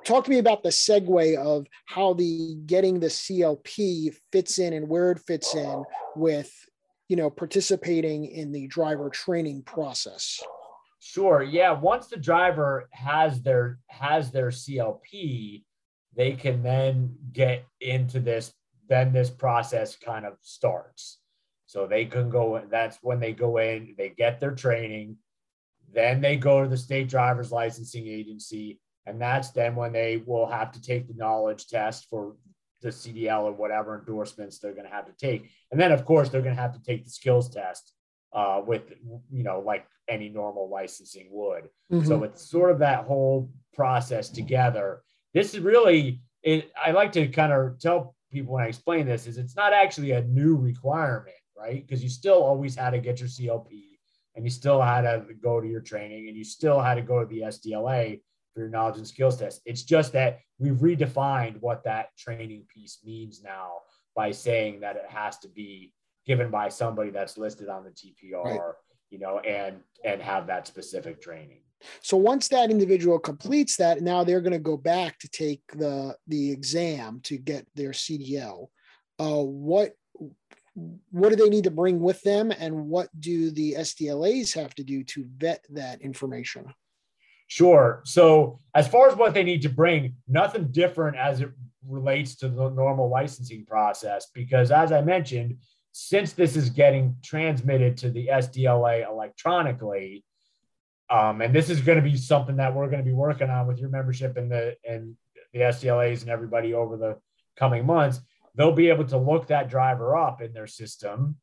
talk 0.05 0.25
to 0.25 0.31
me 0.31 0.39
about 0.39 0.63
the 0.63 0.71
segue 0.71 1.37
of 1.37 1.67
how 1.87 2.15
the 2.15 2.57
getting 2.67 3.01
the 3.01 3.07
CLP 3.07 4.15
fits 4.33 4.59
in 4.59 4.73
and 4.73 4.89
where 4.89 5.13
it 5.13 5.21
fits 5.21 5.55
in 5.55 5.83
with 6.17 6.53
you 7.15 7.23
know 7.23 7.31
participating 7.31 8.27
in 8.27 8.51
the 8.51 8.67
driver 8.67 9.09
training 9.09 9.63
process. 9.63 10.43
Sure. 10.99 11.45
Yeah. 11.45 11.71
Once 11.71 12.09
the 12.09 12.17
driver 12.17 12.89
has 12.91 13.41
their 13.41 13.79
has 13.87 14.33
their 14.33 14.49
CLP, 14.49 15.63
they 16.17 16.33
can 16.33 16.65
then 16.65 17.15
get 17.33 17.67
into 17.81 18.19
this. 18.19 18.53
Then 18.89 19.13
this 19.13 19.31
process 19.31 19.95
kind 19.95 20.27
of 20.27 20.33
starts. 20.41 21.21
So 21.67 21.87
they 21.87 22.05
can 22.07 22.31
go. 22.31 22.61
That's 22.69 22.99
when 23.01 23.21
they 23.21 23.33
go 23.33 23.59
in. 23.59 23.95
They 23.97 24.09
get 24.09 24.41
their 24.41 24.57
training. 24.57 25.19
Then 25.93 26.21
they 26.21 26.35
go 26.37 26.65
to 26.65 26.69
the 26.69 26.77
state 26.77 27.09
driver's 27.09 27.53
licensing 27.53 28.09
agency 28.09 28.81
and 29.07 29.21
that's 29.21 29.51
then 29.51 29.77
when 29.77 29.93
they 29.93 30.17
will 30.27 30.47
have 30.47 30.73
to 30.73 30.81
take 30.81 31.07
the 31.07 31.15
knowledge 31.15 31.69
test 31.69 32.07
for 32.09 32.37
the 32.83 32.89
CDL 32.91 33.45
or 33.45 33.53
whatever 33.53 33.99
endorsements 33.99 34.59
they're 34.59 34.75
going 34.75 34.87
to 34.87 34.93
have 34.93 35.07
to 35.07 35.13
take. 35.13 35.51
And 35.71 35.81
then, 35.81 35.93
of 35.93 36.05
course, 36.05 36.29
they're 36.29 36.43
going 36.43 36.57
to 36.57 36.61
have 36.61 36.75
to 36.75 36.83
take 36.83 37.05
the 37.05 37.11
skills 37.11 37.49
test 37.49 37.93
uh, 38.33 38.61
with, 38.67 38.93
you 39.31 39.43
know, 39.43 39.61
like 39.61 39.87
any 40.09 40.29
normal 40.29 40.69
licensing 40.69 41.29
would. 41.31 41.65
Mm-hmm. 41.93 42.07
So 42.07 42.25
it's 42.25 42.49
sort 42.49 42.71
of 42.71 42.81
that 42.81 43.05
whole 43.05 43.51
process 43.73 44.29
together. 44.29 45.03
This 45.33 45.55
is 45.55 45.61
really, 45.61 46.21
it, 46.43 46.71
I 46.85 46.91
like 46.91 47.13
to 47.13 47.27
kind 47.29 47.53
of 47.53 47.79
tell 47.79 48.15
people 48.31 48.55
when 48.55 48.65
I 48.65 48.69
explain 48.69 49.07
this 49.07 49.27
is 49.27 49.39
it's 49.39 49.57
not 49.57 49.73
actually 49.73 50.11
a 50.13 50.23
new 50.23 50.57
requirement, 50.57 51.37
right? 51.57 51.87
Because 51.87 52.03
you 52.03 52.11
still 52.11 52.43
always 52.43 52.75
had 52.75 52.91
to 52.91 52.99
get 52.99 53.21
your 53.21 53.29
CLP 53.29 53.83
and 54.35 54.45
you 54.45 54.51
still 54.51 54.83
had 54.83 55.03
to 55.03 55.25
go 55.43 55.61
to 55.61 55.67
your 55.67 55.81
training 55.81 56.29
and 56.29 56.37
you 56.37 56.45
still 56.45 56.81
had 56.81 56.97
to 56.97 57.03
go 57.03 57.21
to 57.21 57.27
the 57.27 57.43
SDLA 57.43 58.21
for 58.55 58.61
your 58.61 58.69
knowledge 58.69 58.97
and 58.97 59.07
skills 59.07 59.37
test. 59.37 59.61
It's 59.67 59.83
just 59.83 60.13
that 60.13 60.39
we've 60.59 60.75
redefined 60.75 61.61
what 61.61 61.85
that 61.85 62.17
training 62.17 62.65
piece 62.73 63.01
means 63.05 63.43
now 63.43 63.79
by 64.15 64.31
saying 64.31 64.81
that 64.81 64.97
it 64.97 65.07
has 65.09 65.39
to 65.39 65.49
be 65.49 65.93
given 66.25 66.51
by 66.51 66.69
somebody 66.69 67.11
that's 67.11 67.37
listed 67.37 67.69
on 67.69 67.85
the 67.85 67.91
TPR, 67.91 68.45
right. 68.45 68.61
you 69.11 69.19
know, 69.19 69.41
and 69.41 69.77
and 70.05 70.23
have 70.23 70.47
that 70.47 70.67
specific 70.67 71.21
training. 71.21 71.61
So 72.01 72.17
once 72.17 72.49
that 72.49 72.71
individual 72.71 73.19
completes 73.19 73.77
that, 73.77 74.01
now 74.01 74.25
they're 74.25 74.41
going 74.41 74.53
to 74.53 74.59
go 74.59 74.77
back 74.77 75.19
to 75.19 75.29
take 75.29 75.63
the 75.75 76.17
the 76.29 76.51
exam 76.51 77.21
to 77.25 77.37
get 77.37 77.67
their 77.75 77.91
CDL. 77.91 78.69
Uh, 79.19 79.43
what 79.43 79.93
what 81.11 81.29
do 81.29 81.37
they 81.37 81.49
need 81.49 81.65
to 81.65 81.71
bring 81.71 82.01
with 82.01 82.21
them, 82.23 82.51
and 82.51 82.89
what 82.89 83.09
do 83.21 83.51
the 83.51 83.75
SDLAs 83.79 84.55
have 84.55 84.75
to 84.75 84.85
do 84.85 85.05
to 85.05 85.25
vet 85.37 85.65
that 85.71 86.03
information? 86.03 86.73
Sure. 87.47 88.01
So, 88.05 88.61
as 88.75 88.89
far 88.89 89.09
as 89.09 89.17
what 89.17 89.35
they 89.35 89.45
need 89.45 89.63
to 89.63 89.69
bring, 89.69 90.17
nothing 90.27 90.69
different 90.73 91.17
as 91.17 91.41
it 91.41 91.51
relates 91.87 92.37
to 92.37 92.49
the 92.49 92.71
normal 92.71 93.09
licensing 93.09 93.67
process, 93.67 94.27
because 94.35 94.71
as 94.71 94.91
I 94.91 95.03
mentioned, 95.03 95.59
since 95.93 96.33
this 96.33 96.57
is 96.57 96.71
getting 96.71 97.17
transmitted 97.23 97.97
to 97.99 98.11
the 98.11 98.29
SDLA 98.29 99.07
electronically, 99.09 100.25
um, 101.11 101.43
and 101.43 101.55
this 101.55 101.71
is 101.71 101.81
going 101.81 102.03
to 102.03 102.11
be 102.11 102.17
something 102.17 102.57
that 102.57 102.75
we're 102.75 102.89
going 102.89 102.99
to 102.99 103.05
be 103.05 103.13
working 103.13 103.51
on 103.51 103.67
with 103.67 103.79
your 103.79 103.91
membership 103.91 104.37
and 104.37 104.51
the 104.51 104.75
and 104.89 105.17
the 105.53 105.61
SDLAs 105.61 106.23
and 106.23 106.31
everybody 106.31 106.75
over 106.75 106.97
the 106.97 107.17
coming 107.57 107.87
months, 107.87 108.21
they'll 108.57 108.73
be 108.73 108.89
able 108.89 109.05
to 109.05 109.17
look 109.17 109.47
that 109.47 109.69
driver 109.69 110.17
up 110.17 110.43
in 110.43 110.53
their 110.53 110.67
system 110.67 111.37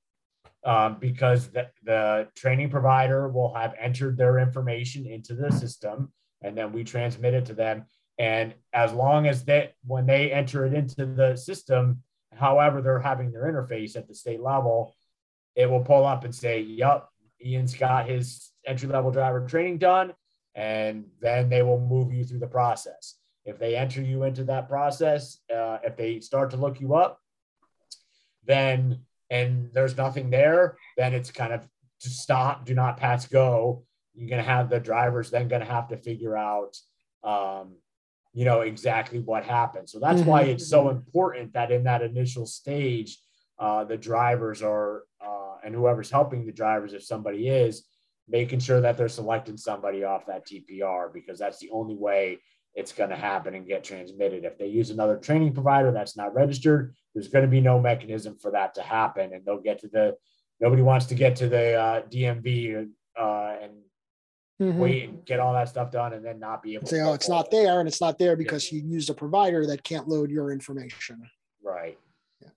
um, 0.63 0.97
because 0.99 1.49
the, 1.49 1.67
the 1.83 2.27
training 2.35 2.69
provider 2.69 3.27
will 3.27 3.53
have 3.53 3.73
entered 3.79 4.17
their 4.17 4.39
information 4.39 5.05
into 5.05 5.33
the 5.33 5.51
system 5.51 6.11
and 6.41 6.57
then 6.57 6.71
we 6.71 6.83
transmit 6.83 7.33
it 7.33 7.45
to 7.45 7.53
them. 7.53 7.85
And 8.17 8.53
as 8.73 8.93
long 8.93 9.27
as 9.27 9.45
that, 9.45 9.73
when 9.85 10.05
they 10.05 10.31
enter 10.31 10.65
it 10.65 10.73
into 10.73 11.05
the 11.05 11.35
system, 11.35 12.03
however 12.33 12.81
they're 12.81 12.99
having 12.99 13.31
their 13.31 13.51
interface 13.51 13.95
at 13.95 14.07
the 14.07 14.15
state 14.15 14.41
level, 14.41 14.95
it 15.55 15.69
will 15.69 15.81
pull 15.81 16.05
up 16.05 16.23
and 16.23 16.33
say, 16.33 16.61
Yep, 16.61 17.07
Ian's 17.43 17.75
got 17.75 18.07
his 18.07 18.51
entry 18.65 18.89
level 18.89 19.11
driver 19.11 19.45
training 19.47 19.79
done. 19.79 20.13
And 20.53 21.05
then 21.21 21.49
they 21.49 21.61
will 21.61 21.79
move 21.79 22.13
you 22.13 22.23
through 22.23 22.39
the 22.39 22.47
process. 22.47 23.15
If 23.45 23.57
they 23.57 23.75
enter 23.75 24.01
you 24.01 24.23
into 24.23 24.43
that 24.45 24.69
process, 24.69 25.39
uh, 25.53 25.79
if 25.83 25.95
they 25.95 26.19
start 26.19 26.51
to 26.51 26.57
look 26.57 26.79
you 26.79 26.93
up, 26.93 27.19
then 28.45 28.99
and 29.31 29.69
there's 29.73 29.97
nothing 29.97 30.29
there, 30.29 30.77
then 30.97 31.13
it's 31.13 31.31
kind 31.31 31.53
of 31.53 31.67
to 32.01 32.09
stop, 32.09 32.65
do 32.65 32.75
not 32.75 32.97
pass 32.97 33.25
go. 33.25 33.85
You're 34.13 34.29
going 34.29 34.43
to 34.43 34.49
have 34.49 34.69
the 34.69 34.79
drivers 34.79 35.31
then 35.31 35.47
going 35.47 35.61
to 35.61 35.71
have 35.71 35.87
to 35.87 35.97
figure 35.97 36.37
out, 36.37 36.75
um, 37.23 37.77
you 38.33 38.43
know, 38.43 38.61
exactly 38.61 39.19
what 39.19 39.45
happened. 39.45 39.89
So 39.89 39.99
that's 39.99 40.19
mm-hmm. 40.19 40.29
why 40.29 40.41
it's 40.43 40.69
so 40.69 40.89
important 40.89 41.53
that 41.53 41.71
in 41.71 41.85
that 41.85 42.01
initial 42.01 42.45
stage, 42.45 43.17
uh, 43.57 43.85
the 43.85 43.97
drivers 43.97 44.61
are, 44.61 45.03
uh, 45.25 45.55
and 45.63 45.73
whoever's 45.73 46.11
helping 46.11 46.45
the 46.45 46.51
drivers, 46.51 46.93
if 46.93 47.03
somebody 47.03 47.47
is, 47.47 47.87
making 48.27 48.59
sure 48.59 48.81
that 48.81 48.97
they're 48.97 49.07
selecting 49.07 49.57
somebody 49.57 50.03
off 50.03 50.25
that 50.25 50.45
TPR 50.45 51.13
because 51.13 51.39
that's 51.39 51.59
the 51.59 51.69
only 51.71 51.95
way 51.95 52.39
it's 52.73 52.91
going 52.91 53.09
to 53.09 53.15
happen 53.15 53.55
and 53.55 53.67
get 53.67 53.83
transmitted. 53.83 54.43
If 54.43 54.57
they 54.57 54.67
use 54.67 54.89
another 54.89 55.17
training 55.17 55.53
provider 55.53 55.91
that's 55.91 56.17
not 56.17 56.33
registered, 56.33 56.95
there's 57.13 57.27
going 57.27 57.45
to 57.45 57.51
be 57.51 57.61
no 57.61 57.79
mechanism 57.79 58.37
for 58.37 58.51
that 58.51 58.75
to 58.75 58.81
happen. 58.81 59.33
And 59.33 59.45
they'll 59.45 59.59
get 59.59 59.79
to 59.79 59.87
the, 59.87 60.15
nobody 60.59 60.81
wants 60.81 61.07
to 61.07 61.15
get 61.15 61.35
to 61.37 61.49
the 61.49 61.73
uh, 61.73 62.01
DMV 62.03 62.89
uh, 63.19 63.55
and 63.61 63.71
mm-hmm. 64.61 64.79
wait 64.79 65.09
and 65.09 65.25
get 65.25 65.39
all 65.39 65.53
that 65.53 65.69
stuff 65.69 65.91
done 65.91 66.13
and 66.13 66.23
then 66.23 66.39
not 66.39 66.63
be 66.63 66.75
able 66.75 66.83
to 66.83 66.89
say, 66.89 66.97
to. 66.97 67.03
oh, 67.03 67.13
it's 67.13 67.29
not 67.29 67.51
there. 67.51 67.79
And 67.79 67.87
it's 67.87 68.01
not 68.01 68.17
there 68.17 68.35
because 68.35 68.71
yeah. 68.71 68.79
you 68.79 68.89
used 68.89 69.09
a 69.09 69.13
provider 69.13 69.65
that 69.67 69.83
can't 69.83 70.07
load 70.07 70.29
your 70.29 70.51
information. 70.51 71.21
Right. 71.63 71.97
Yeah. 72.41 72.49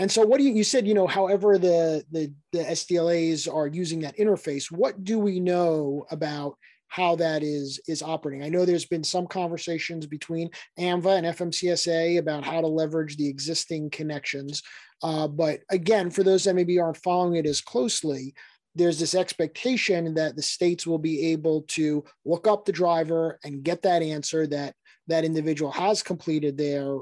And 0.00 0.10
so, 0.10 0.26
what 0.26 0.38
do 0.38 0.44
you, 0.44 0.52
you 0.52 0.64
said, 0.64 0.86
you 0.88 0.94
know, 0.94 1.06
however 1.06 1.56
the, 1.56 2.04
the, 2.10 2.32
the 2.52 2.64
SDLAs 2.64 3.52
are 3.52 3.68
using 3.68 4.00
that 4.00 4.16
interface, 4.16 4.70
what 4.70 5.04
do 5.04 5.18
we 5.18 5.38
know 5.38 6.04
about 6.10 6.56
how 6.94 7.16
that 7.16 7.42
is 7.42 7.80
is 7.88 8.04
operating. 8.04 8.44
I 8.44 8.48
know 8.48 8.64
there's 8.64 8.84
been 8.84 9.02
some 9.02 9.26
conversations 9.26 10.06
between 10.06 10.48
AAMVA 10.78 11.18
and 11.18 11.26
FMCSA 11.26 12.18
about 12.18 12.44
how 12.44 12.60
to 12.60 12.68
leverage 12.68 13.16
the 13.16 13.26
existing 13.26 13.90
connections. 13.90 14.62
Uh, 15.02 15.26
but 15.26 15.58
again, 15.70 16.08
for 16.08 16.22
those 16.22 16.44
that 16.44 16.54
maybe 16.54 16.78
aren't 16.78 17.02
following 17.02 17.34
it 17.34 17.46
as 17.46 17.60
closely, 17.60 18.32
there's 18.76 19.00
this 19.00 19.16
expectation 19.16 20.14
that 20.14 20.36
the 20.36 20.42
states 20.42 20.86
will 20.86 21.00
be 21.00 21.32
able 21.32 21.62
to 21.62 22.04
look 22.24 22.46
up 22.46 22.64
the 22.64 22.70
driver 22.70 23.40
and 23.42 23.64
get 23.64 23.82
that 23.82 24.00
answer 24.00 24.46
that 24.46 24.76
that 25.08 25.24
individual 25.24 25.72
has 25.72 26.00
completed 26.00 26.56
their 26.56 26.98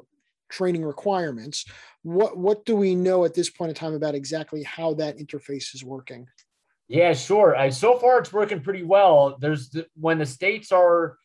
training 0.49 0.87
requirements. 0.87 1.67
What 2.03 2.39
what 2.39 2.65
do 2.65 2.77
we 2.77 2.95
know 2.95 3.27
at 3.27 3.35
this 3.35 3.51
point 3.51 3.69
in 3.69 3.75
time 3.75 3.93
about 3.93 4.15
exactly 4.15 4.63
how 4.63 4.95
that 4.95 5.19
interface 5.19 5.75
is 5.75 5.85
working? 5.85 6.29
Yeah, 6.89 7.15
sure. 7.15 7.57
I, 7.57 7.71
so 7.71 7.99
far, 7.99 8.19
it's 8.19 8.33
working 8.33 8.61
pretty 8.61 8.83
well. 8.83 9.37
There's 9.41 9.71
the, 9.71 9.87
when 9.95 10.19
the 10.19 10.27
states 10.27 10.73
are 10.73 11.17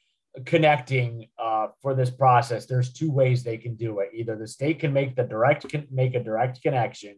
connecting 0.46 1.28
uh, 1.40 1.68
for 1.82 1.94
this 1.96 2.10
process. 2.10 2.66
There's 2.66 2.94
two 2.94 3.12
ways 3.12 3.44
they 3.44 3.58
can 3.58 3.76
do 3.76 4.00
it. 4.00 4.10
Either 4.14 4.36
the 4.36 4.48
state 4.48 4.80
can 4.80 4.94
make 4.94 5.16
the 5.16 5.24
direct 5.24 5.68
can 5.70 5.88
make 5.92 6.16
a 6.16 6.24
direct 6.24 6.62
connection, 6.62 7.18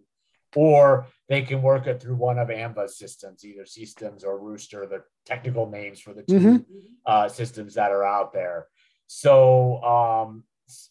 or 0.56 1.08
they 1.28 1.42
can 1.42 1.62
work 1.62 1.88
it 1.88 2.02
through 2.02 2.16
one 2.16 2.40
of 2.40 2.48
AAMVA's 2.48 2.98
systems, 2.98 3.44
either 3.44 3.66
systems 3.66 4.24
or 4.24 4.40
Rooster, 4.40 4.86
the 4.86 5.04
technical 5.26 5.70
names 5.70 6.00
for 6.00 6.14
the 6.14 6.24
2 6.24 6.34
mm-hmm. 6.34 6.58
uh, 7.06 7.30
systems 7.30 7.76
that 7.76 7.92
are 7.92 8.06
out 8.06 8.34
there. 8.34 8.68
So 9.08 9.82
um, 9.84 10.44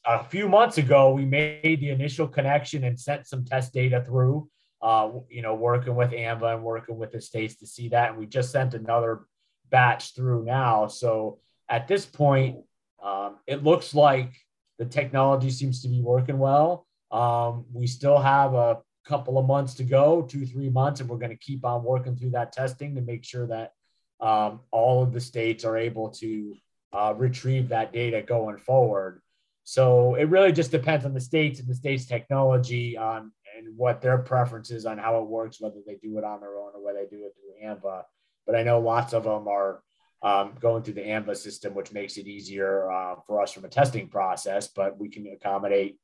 a 0.05 0.25
few 0.25 0.49
months 0.49 0.79
ago, 0.79 1.13
we 1.13 1.25
made 1.25 1.81
the 1.81 1.91
initial 1.91 2.29
connection 2.29 2.85
and 2.85 2.99
sent 2.99 3.27
some 3.27 3.45
test 3.45 3.73
data 3.73 4.03
through 4.05 4.49
uh, 4.81 5.11
you 5.29 5.43
know, 5.43 5.55
working 5.55 5.95
with 5.95 6.11
AAMVA 6.11 6.55
and 6.55 6.63
working 6.63 6.97
with 6.97 7.13
the 7.13 7.21
states 7.21 7.57
to 7.57 7.67
see 7.67 7.89
that. 7.89 8.11
And 8.11 8.19
we 8.19 8.27
just 8.27 8.53
sent 8.53 8.75
another 8.75 9.23
batch 9.71 10.15
through 10.15 10.45
now. 10.45 10.87
So 10.87 11.39
at 11.69 11.89
this 11.89 12.07
point, 12.07 12.59
um, 13.03 13.37
it 13.47 13.65
looks 13.65 13.95
like 13.95 14.33
the 14.79 14.87
technology 14.87 15.51
seems 15.51 15.83
to 15.83 15.89
be 15.89 16.01
working 16.01 16.39
well. 16.39 16.87
Um, 17.11 17.65
we 17.73 17.87
still 17.87 18.19
have 18.19 18.55
a 18.55 18.79
couple 19.07 19.39
of 19.39 19.47
months 19.47 19.75
to 19.75 19.85
go, 19.85 20.23
two, 20.23 20.47
three 20.47 20.69
months, 20.69 21.01
and 21.01 21.09
we're 21.09 21.19
going 21.19 21.31
to 21.31 21.37
keep 21.37 21.65
on 21.65 21.83
working 21.83 22.17
through 22.17 22.31
that 22.31 22.53
testing 22.53 22.95
to 22.95 23.01
make 23.01 23.25
sure 23.25 23.47
that 23.47 23.73
um, 24.21 24.61
all 24.71 25.03
of 25.03 25.13
the 25.13 25.21
states 25.21 25.65
are 25.65 25.77
able 25.77 26.11
to 26.11 26.55
uh, 26.93 27.15
retrieve 27.17 27.69
that 27.69 27.93
data 27.93 28.23
going 28.23 28.59
forward. 28.59 29.21
So 29.65 30.15
it 30.15 30.25
really 30.25 30.53
just 30.53 30.71
depends 30.71 31.05
on 31.05 31.13
the 31.13 31.21
states 31.21 31.61
and 31.61 31.69
the 31.69 31.75
states' 31.75 32.07
technology 32.07 32.97
on 32.97 33.33
and 33.59 33.77
what 33.77 34.01
their 34.01 34.19
preferences 34.19 34.87
on 34.87 34.99
how 34.99 35.19
it 35.19 35.27
works, 35.27 35.61
whether 35.61 35.81
they 35.87 35.97
do 35.97 36.17
it 36.19 36.25
on 36.25 36.41
their 36.41 36.57
own 36.57 36.71
or 36.75 36.85
whether 36.85 37.01
they 37.01 37.17
do 37.17 37.25
it 37.25 37.35
through 37.35 37.67
AAMVA. 37.69 38.05
But 38.47 38.55
I 38.55 38.63
know 38.63 38.81
lots 38.81 39.13
of 39.13 39.25
them 39.25 39.49
are 39.49 39.83
um, 40.23 40.55
going 40.61 40.83
through 40.83 40.95
the 40.95 41.03
AAMVA 41.03 41.37
system, 41.37 41.75
which 41.75 41.93
makes 41.93 42.17
it 42.17 42.27
easier 42.27 42.91
uh, 42.91 43.17
for 43.27 43.43
us 43.43 43.53
from 43.53 43.65
a 43.65 43.69
testing 43.69 44.09
process, 44.09 44.69
but 44.69 44.99
we 44.99 45.09
can 45.09 45.27
accommodate, 45.27 45.99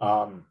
um, 0.00 0.46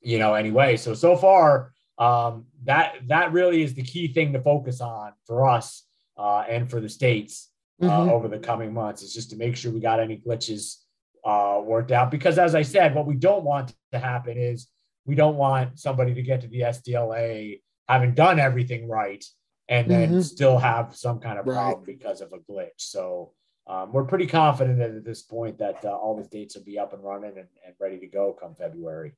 you 0.00 0.18
know, 0.18 0.34
anyway. 0.34 0.76
So, 0.76 0.94
so 0.94 1.16
far, 1.16 1.72
um, 1.98 2.46
that, 2.64 2.96
that 3.08 3.32
really 3.32 3.62
is 3.62 3.74
the 3.74 3.82
key 3.82 4.08
thing 4.12 4.32
to 4.32 4.40
focus 4.40 4.80
on 4.80 5.12
for 5.26 5.48
us 5.48 5.84
uh, 6.16 6.44
and 6.48 6.70
for 6.70 6.80
the 6.80 6.88
states 6.88 7.50
uh, 7.82 7.86
mm-hmm. 7.86 8.10
over 8.10 8.28
the 8.28 8.38
coming 8.38 8.72
months 8.72 9.02
is 9.02 9.12
just 9.12 9.30
to 9.30 9.36
make 9.36 9.56
sure 9.56 9.72
we 9.72 9.80
got 9.80 10.00
any 10.00 10.16
glitches 10.16 10.76
uh, 11.24 11.60
worked 11.62 11.92
out. 11.92 12.10
Because 12.10 12.38
as 12.38 12.54
I 12.54 12.62
said, 12.62 12.94
what 12.94 13.06
we 13.06 13.14
don't 13.14 13.44
want 13.44 13.74
to 13.92 13.98
happen 13.98 14.38
is 14.38 14.68
we 15.08 15.14
don't 15.14 15.36
want 15.36 15.78
somebody 15.78 16.12
to 16.14 16.22
get 16.22 16.42
to 16.42 16.48
the 16.48 16.60
SDLA 16.60 17.60
having 17.88 18.14
done 18.14 18.38
everything 18.38 18.86
right 18.88 19.24
and 19.68 19.90
then 19.90 20.10
mm-hmm. 20.10 20.20
still 20.20 20.58
have 20.58 20.94
some 20.94 21.18
kind 21.18 21.38
of 21.38 21.46
problem 21.46 21.78
right. 21.78 21.86
because 21.86 22.20
of 22.20 22.32
a 22.32 22.38
glitch. 22.38 22.76
So 22.76 23.32
um, 23.66 23.92
we're 23.92 24.04
pretty 24.04 24.26
confident 24.26 24.80
at 24.80 25.04
this 25.04 25.22
point 25.22 25.58
that 25.58 25.84
uh, 25.84 25.88
all 25.88 26.16
the 26.16 26.28
dates 26.28 26.56
will 26.56 26.64
be 26.64 26.78
up 26.78 26.92
and 26.92 27.02
running 27.02 27.38
and, 27.38 27.48
and 27.66 27.74
ready 27.80 27.98
to 27.98 28.06
go 28.06 28.36
come 28.38 28.54
February. 28.54 29.14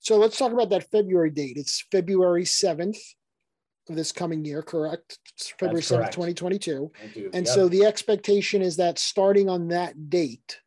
So 0.00 0.16
let's 0.16 0.36
talk 0.36 0.52
about 0.52 0.70
that 0.70 0.90
February 0.90 1.30
date. 1.30 1.56
It's 1.56 1.84
February 1.92 2.44
7th 2.44 2.98
of 3.88 3.94
this 3.96 4.10
coming 4.10 4.44
year, 4.44 4.62
correct? 4.62 5.18
It's 5.34 5.50
February 5.50 5.80
That's 5.80 5.90
7th, 5.90 6.12
2022. 6.12 6.90
And 7.32 7.46
yep. 7.46 7.46
so 7.46 7.68
the 7.68 7.84
expectation 7.84 8.62
is 8.62 8.76
that 8.76 8.98
starting 8.98 9.48
on 9.48 9.68
that 9.68 10.10
date, 10.10 10.58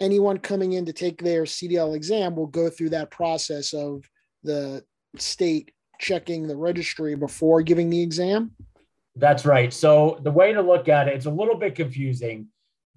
anyone 0.00 0.38
coming 0.38 0.72
in 0.72 0.84
to 0.86 0.92
take 0.92 1.22
their 1.22 1.44
CDL 1.44 1.94
exam 1.94 2.36
will 2.36 2.46
go 2.46 2.70
through 2.70 2.90
that 2.90 3.10
process 3.10 3.72
of 3.72 4.04
the 4.42 4.84
state 5.16 5.72
checking 5.98 6.46
the 6.46 6.56
registry 6.56 7.14
before 7.14 7.62
giving 7.62 7.90
the 7.90 8.02
exam? 8.02 8.52
That's 9.16 9.44
right. 9.44 9.72
So 9.72 10.20
the 10.22 10.30
way 10.30 10.52
to 10.52 10.62
look 10.62 10.88
at 10.88 11.08
it, 11.08 11.14
it's 11.14 11.26
a 11.26 11.30
little 11.30 11.56
bit 11.56 11.74
confusing, 11.74 12.48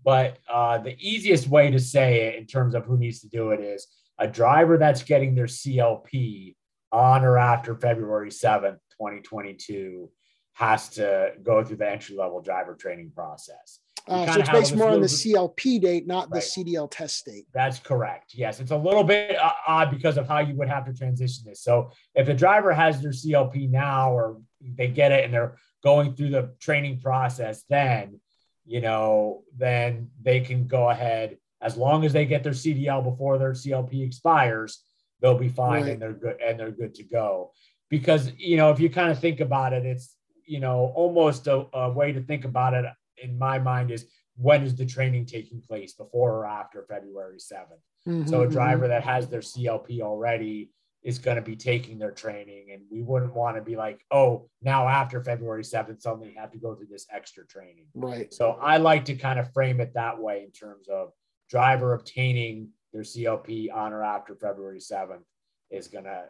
but 0.03 0.37
uh, 0.51 0.77
the 0.77 0.95
easiest 0.99 1.47
way 1.47 1.71
to 1.71 1.79
say 1.79 2.27
it 2.27 2.35
in 2.35 2.45
terms 2.45 2.75
of 2.75 2.85
who 2.85 2.97
needs 2.97 3.21
to 3.21 3.27
do 3.27 3.51
it 3.51 3.59
is 3.59 3.87
a 4.19 4.27
driver 4.27 4.77
that's 4.77 5.01
getting 5.03 5.33
their 5.33 5.47
CLP 5.47 6.55
on 6.91 7.23
or 7.23 7.37
after 7.37 7.75
February 7.75 8.29
7th, 8.29 8.77
2022, 8.91 10.09
has 10.53 10.89
to 10.89 11.33
go 11.41 11.63
through 11.63 11.77
the 11.77 11.89
entry 11.89 12.15
level 12.15 12.41
driver 12.41 12.75
training 12.75 13.11
process. 13.15 13.79
Uh, 14.07 14.31
so 14.31 14.39
it's 14.39 14.49
based 14.49 14.75
more 14.75 14.89
on 14.89 15.01
the 15.01 15.07
CLP 15.07 15.81
date, 15.81 16.07
not 16.07 16.29
right. 16.31 16.41
the 16.41 16.63
CDL 16.63 16.89
test 16.89 17.25
date. 17.25 17.45
That's 17.53 17.79
correct. 17.79 18.33
Yes, 18.33 18.59
it's 18.59 18.71
a 18.71 18.77
little 18.77 19.03
bit 19.03 19.37
uh, 19.37 19.51
odd 19.67 19.91
because 19.91 20.17
of 20.17 20.27
how 20.27 20.39
you 20.39 20.55
would 20.55 20.69
have 20.69 20.85
to 20.85 20.93
transition 20.93 21.43
this. 21.45 21.61
So 21.63 21.91
if 22.15 22.25
the 22.27 22.33
driver 22.33 22.73
has 22.73 23.01
their 23.01 23.11
CLP 23.11 23.69
now, 23.69 24.11
or 24.11 24.41
they 24.61 24.87
get 24.87 25.11
it 25.11 25.25
and 25.25 25.33
they're 25.33 25.55
going 25.83 26.15
through 26.15 26.29
the 26.29 26.53
training 26.59 26.99
process, 26.99 27.63
then 27.69 28.19
you 28.65 28.79
know, 28.79 29.43
then 29.57 30.09
they 30.21 30.39
can 30.39 30.67
go 30.67 30.89
ahead 30.89 31.37
as 31.61 31.77
long 31.77 32.03
as 32.03 32.13
they 32.13 32.25
get 32.25 32.43
their 32.43 32.53
CDL 32.53 33.03
before 33.03 33.37
their 33.37 33.51
CLP 33.51 34.05
expires, 34.05 34.83
they'll 35.21 35.37
be 35.37 35.49
fine 35.49 35.83
right. 35.83 35.91
and 35.91 36.01
they're 36.01 36.13
good 36.13 36.37
and 36.41 36.59
they're 36.59 36.71
good 36.71 36.95
to 36.95 37.03
go. 37.03 37.51
Because 37.89 38.31
you 38.37 38.57
know, 38.57 38.71
if 38.71 38.79
you 38.79 38.89
kind 38.89 39.11
of 39.11 39.19
think 39.19 39.39
about 39.39 39.73
it, 39.73 39.85
it's 39.85 40.15
you 40.45 40.59
know 40.59 40.91
almost 40.95 41.47
a, 41.47 41.65
a 41.73 41.91
way 41.91 42.11
to 42.11 42.21
think 42.21 42.45
about 42.45 42.73
it 42.73 42.85
in 43.21 43.37
my 43.37 43.59
mind 43.59 43.91
is 43.91 44.05
when 44.37 44.63
is 44.63 44.75
the 44.75 44.85
training 44.85 45.25
taking 45.25 45.61
place 45.61 45.93
before 45.93 46.37
or 46.37 46.45
after 46.45 46.85
February 46.89 47.37
7th? 47.37 47.65
Mm-hmm, 48.07 48.27
so 48.27 48.41
a 48.41 48.43
mm-hmm. 48.43 48.53
driver 48.53 48.87
that 48.87 49.03
has 49.03 49.27
their 49.27 49.41
CLP 49.41 50.01
already 50.01 50.71
is 51.03 51.17
going 51.17 51.35
to 51.35 51.41
be 51.41 51.55
taking 51.55 51.97
their 51.97 52.11
training 52.11 52.67
and 52.71 52.83
we 52.91 53.01
wouldn't 53.01 53.33
want 53.33 53.55
to 53.55 53.61
be 53.61 53.75
like 53.75 54.05
oh 54.11 54.47
now 54.61 54.87
after 54.87 55.23
february 55.23 55.63
7th 55.63 56.01
suddenly 56.01 56.33
have 56.37 56.51
to 56.51 56.57
go 56.57 56.75
through 56.75 56.87
this 56.87 57.07
extra 57.11 57.45
training 57.45 57.85
right 57.95 58.33
so 58.33 58.51
i 58.61 58.77
like 58.77 59.05
to 59.05 59.15
kind 59.15 59.39
of 59.39 59.51
frame 59.51 59.79
it 59.79 59.93
that 59.95 60.19
way 60.19 60.43
in 60.43 60.51
terms 60.51 60.87
of 60.87 61.11
driver 61.49 61.93
obtaining 61.93 62.69
their 62.93 63.01
clp 63.01 63.73
on 63.73 63.93
or 63.93 64.03
after 64.03 64.35
february 64.35 64.79
7th 64.79 65.23
is 65.71 65.87
going 65.87 66.05
to 66.05 66.23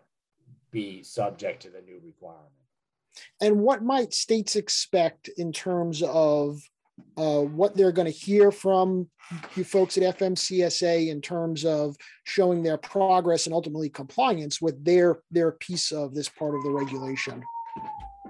be 0.72 1.04
subject 1.04 1.64
to 1.64 1.70
the 1.70 1.82
new 1.82 2.00
requirement 2.04 2.48
and 3.42 3.60
what 3.60 3.84
might 3.84 4.14
states 4.14 4.56
expect 4.56 5.30
in 5.38 5.52
terms 5.52 6.02
of 6.02 6.62
uh, 7.18 7.42
what 7.42 7.76
they're 7.76 7.92
going 7.92 8.06
to 8.06 8.12
hear 8.12 8.52
from 8.52 9.10
you 9.56 9.64
folks 9.64 9.98
at 9.98 10.18
FMCSA 10.18 11.08
in 11.10 11.22
terms 11.22 11.66
of 11.66 11.96
showing 12.26 12.64
their 12.64 12.78
progress 12.78 13.46
and 13.46 13.54
ultimately 13.54 13.90
compliance 13.90 14.62
with 14.62 14.84
their 14.84 15.20
their 15.32 15.54
piece 15.54 15.92
of 15.92 16.14
this 16.14 16.30
part 16.30 16.56
of 16.56 16.64
the 16.64 16.72
regulation. 16.72 17.44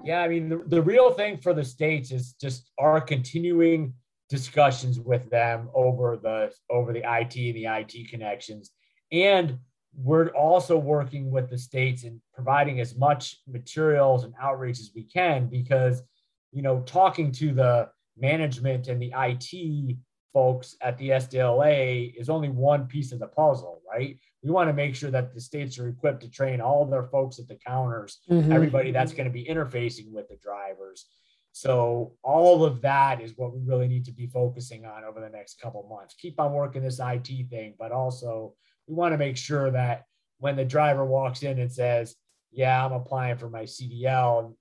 Yeah, 0.04 0.20
I 0.20 0.28
mean 0.28 0.48
the, 0.48 0.62
the 0.66 0.82
real 0.82 1.12
thing 1.12 1.38
for 1.38 1.54
the 1.54 1.64
states 1.64 2.10
is 2.10 2.34
just 2.40 2.70
our 2.78 3.00
continuing 3.00 3.94
discussions 4.28 4.98
with 4.98 5.28
them 5.30 5.68
over 5.74 6.16
the 6.16 6.52
over 6.70 6.92
the 6.92 7.00
IT 7.00 7.36
and 7.36 7.56
the 7.56 7.66
IT 7.66 8.08
connections 8.10 8.70
and 9.12 9.58
we're 9.94 10.28
also 10.28 10.76
working 10.78 11.30
with 11.30 11.50
the 11.50 11.58
states 11.58 12.04
and 12.04 12.20
providing 12.32 12.80
as 12.80 12.96
much 12.96 13.40
materials 13.46 14.24
and 14.24 14.32
outreach 14.40 14.80
as 14.80 14.90
we 14.94 15.04
can 15.04 15.46
because 15.46 16.02
you 16.50 16.62
know 16.62 16.80
talking 16.86 17.30
to 17.30 17.52
the 17.52 17.88
management 18.16 18.88
and 18.88 19.00
the 19.00 19.12
IT 19.16 19.96
folks 20.32 20.76
at 20.80 20.96
the 20.98 21.10
SDLA 21.10 22.14
is 22.16 22.30
only 22.30 22.48
one 22.48 22.86
piece 22.86 23.12
of 23.12 23.18
the 23.18 23.26
puzzle, 23.26 23.82
right? 23.90 24.18
We 24.42 24.50
want 24.50 24.68
to 24.68 24.74
make 24.74 24.94
sure 24.94 25.10
that 25.10 25.34
the 25.34 25.40
states 25.40 25.78
are 25.78 25.88
equipped 25.88 26.22
to 26.22 26.30
train 26.30 26.60
all 26.60 26.86
their 26.86 27.04
folks 27.04 27.38
at 27.38 27.48
the 27.48 27.58
counters, 27.66 28.20
mm-hmm. 28.30 28.52
everybody 28.52 28.90
that's 28.90 29.12
going 29.12 29.26
to 29.26 29.32
be 29.32 29.44
interfacing 29.44 30.10
with 30.10 30.28
the 30.28 30.36
drivers. 30.36 31.06
So 31.52 32.14
all 32.22 32.64
of 32.64 32.80
that 32.80 33.20
is 33.20 33.34
what 33.36 33.54
we 33.54 33.60
really 33.60 33.86
need 33.86 34.06
to 34.06 34.12
be 34.12 34.26
focusing 34.26 34.86
on 34.86 35.04
over 35.04 35.20
the 35.20 35.28
next 35.28 35.60
couple 35.60 35.86
months. 35.86 36.14
Keep 36.14 36.40
on 36.40 36.52
working 36.52 36.82
this 36.82 36.98
IT 36.98 37.50
thing, 37.50 37.74
but 37.78 37.92
also 37.92 38.54
we 38.88 38.94
want 38.94 39.12
to 39.12 39.18
make 39.18 39.36
sure 39.36 39.70
that 39.70 40.04
when 40.38 40.56
the 40.56 40.64
driver 40.64 41.04
walks 41.04 41.42
in 41.42 41.58
and 41.58 41.70
says, 41.70 42.16
"Yeah, 42.50 42.84
I'm 42.84 42.92
applying 42.92 43.36
for 43.36 43.50
my 43.50 43.64
CDL," 43.64 44.54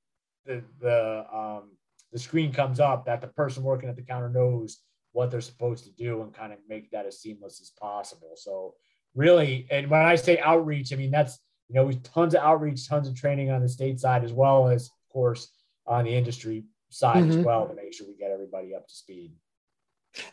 the 0.45 0.63
the 0.79 1.25
um, 1.33 1.71
the 2.11 2.19
screen 2.19 2.51
comes 2.51 2.79
up 2.79 3.05
that 3.05 3.21
the 3.21 3.27
person 3.27 3.63
working 3.63 3.89
at 3.89 3.95
the 3.95 4.01
counter 4.01 4.29
knows 4.29 4.79
what 5.13 5.29
they're 5.29 5.41
supposed 5.41 5.83
to 5.85 5.91
do 5.91 6.21
and 6.21 6.33
kind 6.33 6.53
of 6.53 6.59
make 6.67 6.91
that 6.91 7.05
as 7.05 7.19
seamless 7.19 7.59
as 7.61 7.71
possible. 7.79 8.31
So 8.35 8.75
really, 9.15 9.67
and 9.69 9.89
when 9.89 10.01
I 10.01 10.15
say 10.15 10.39
outreach, 10.39 10.93
I 10.93 10.95
mean 10.95 11.11
that's 11.11 11.39
you 11.69 11.75
know 11.75 11.85
we 11.85 11.95
tons 11.95 12.33
of 12.33 12.41
outreach, 12.41 12.87
tons 12.87 13.07
of 13.07 13.15
training 13.15 13.51
on 13.51 13.61
the 13.61 13.69
state 13.69 13.99
side 13.99 14.23
as 14.23 14.33
well 14.33 14.67
as 14.67 14.85
of 14.85 15.13
course 15.13 15.49
on 15.85 16.05
the 16.05 16.15
industry 16.15 16.65
side 16.89 17.23
mm-hmm. 17.23 17.39
as 17.39 17.45
well 17.45 17.67
to 17.67 17.73
make 17.73 17.93
sure 17.93 18.07
we 18.07 18.15
get 18.15 18.31
everybody 18.31 18.75
up 18.75 18.87
to 18.87 18.93
speed. 18.93 19.33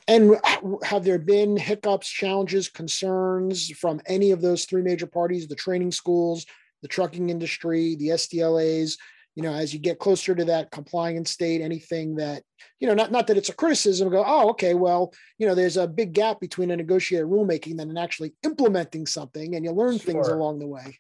And 0.08 0.36
have 0.82 1.04
there 1.04 1.18
been 1.18 1.56
hiccups, 1.56 2.08
challenges, 2.08 2.68
concerns 2.68 3.70
from 3.70 4.00
any 4.06 4.32
of 4.32 4.40
those 4.40 4.64
three 4.64 4.82
major 4.82 5.06
parties, 5.06 5.46
the 5.46 5.54
training 5.54 5.92
schools, 5.92 6.46
the 6.82 6.88
trucking 6.88 7.30
industry, 7.30 7.94
the 7.96 8.08
SDLAs, 8.08 8.96
you 9.38 9.44
know, 9.44 9.52
as 9.52 9.72
you 9.72 9.78
get 9.78 10.00
closer 10.00 10.34
to 10.34 10.44
that 10.46 10.72
compliance 10.72 11.30
state, 11.30 11.60
anything 11.60 12.16
that, 12.16 12.42
you 12.80 12.88
know, 12.88 12.94
not, 12.94 13.12
not 13.12 13.28
that 13.28 13.36
it's 13.36 13.50
a 13.50 13.54
criticism, 13.54 14.10
go, 14.10 14.24
oh, 14.26 14.50
okay, 14.50 14.74
well, 14.74 15.12
you 15.38 15.46
know, 15.46 15.54
there's 15.54 15.76
a 15.76 15.86
big 15.86 16.12
gap 16.12 16.40
between 16.40 16.72
a 16.72 16.76
negotiated 16.76 17.28
rulemaking 17.28 17.80
and 17.80 17.96
actually 17.96 18.32
implementing 18.44 19.06
something, 19.06 19.54
and 19.54 19.64
you 19.64 19.70
learn 19.70 19.96
sure. 19.96 20.12
things 20.12 20.26
along 20.26 20.58
the 20.58 20.66
way. 20.66 20.98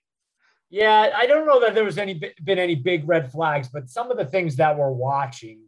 Yeah, 0.70 1.10
I 1.16 1.26
don't 1.26 1.48
know 1.48 1.58
that 1.62 1.74
there 1.74 1.82
was 1.82 1.98
any 1.98 2.14
been 2.44 2.60
any 2.60 2.76
big 2.76 3.08
red 3.08 3.32
flags, 3.32 3.70
but 3.70 3.90
some 3.90 4.08
of 4.08 4.16
the 4.16 4.26
things 4.26 4.54
that 4.54 4.78
we're 4.78 4.92
watching 4.92 5.62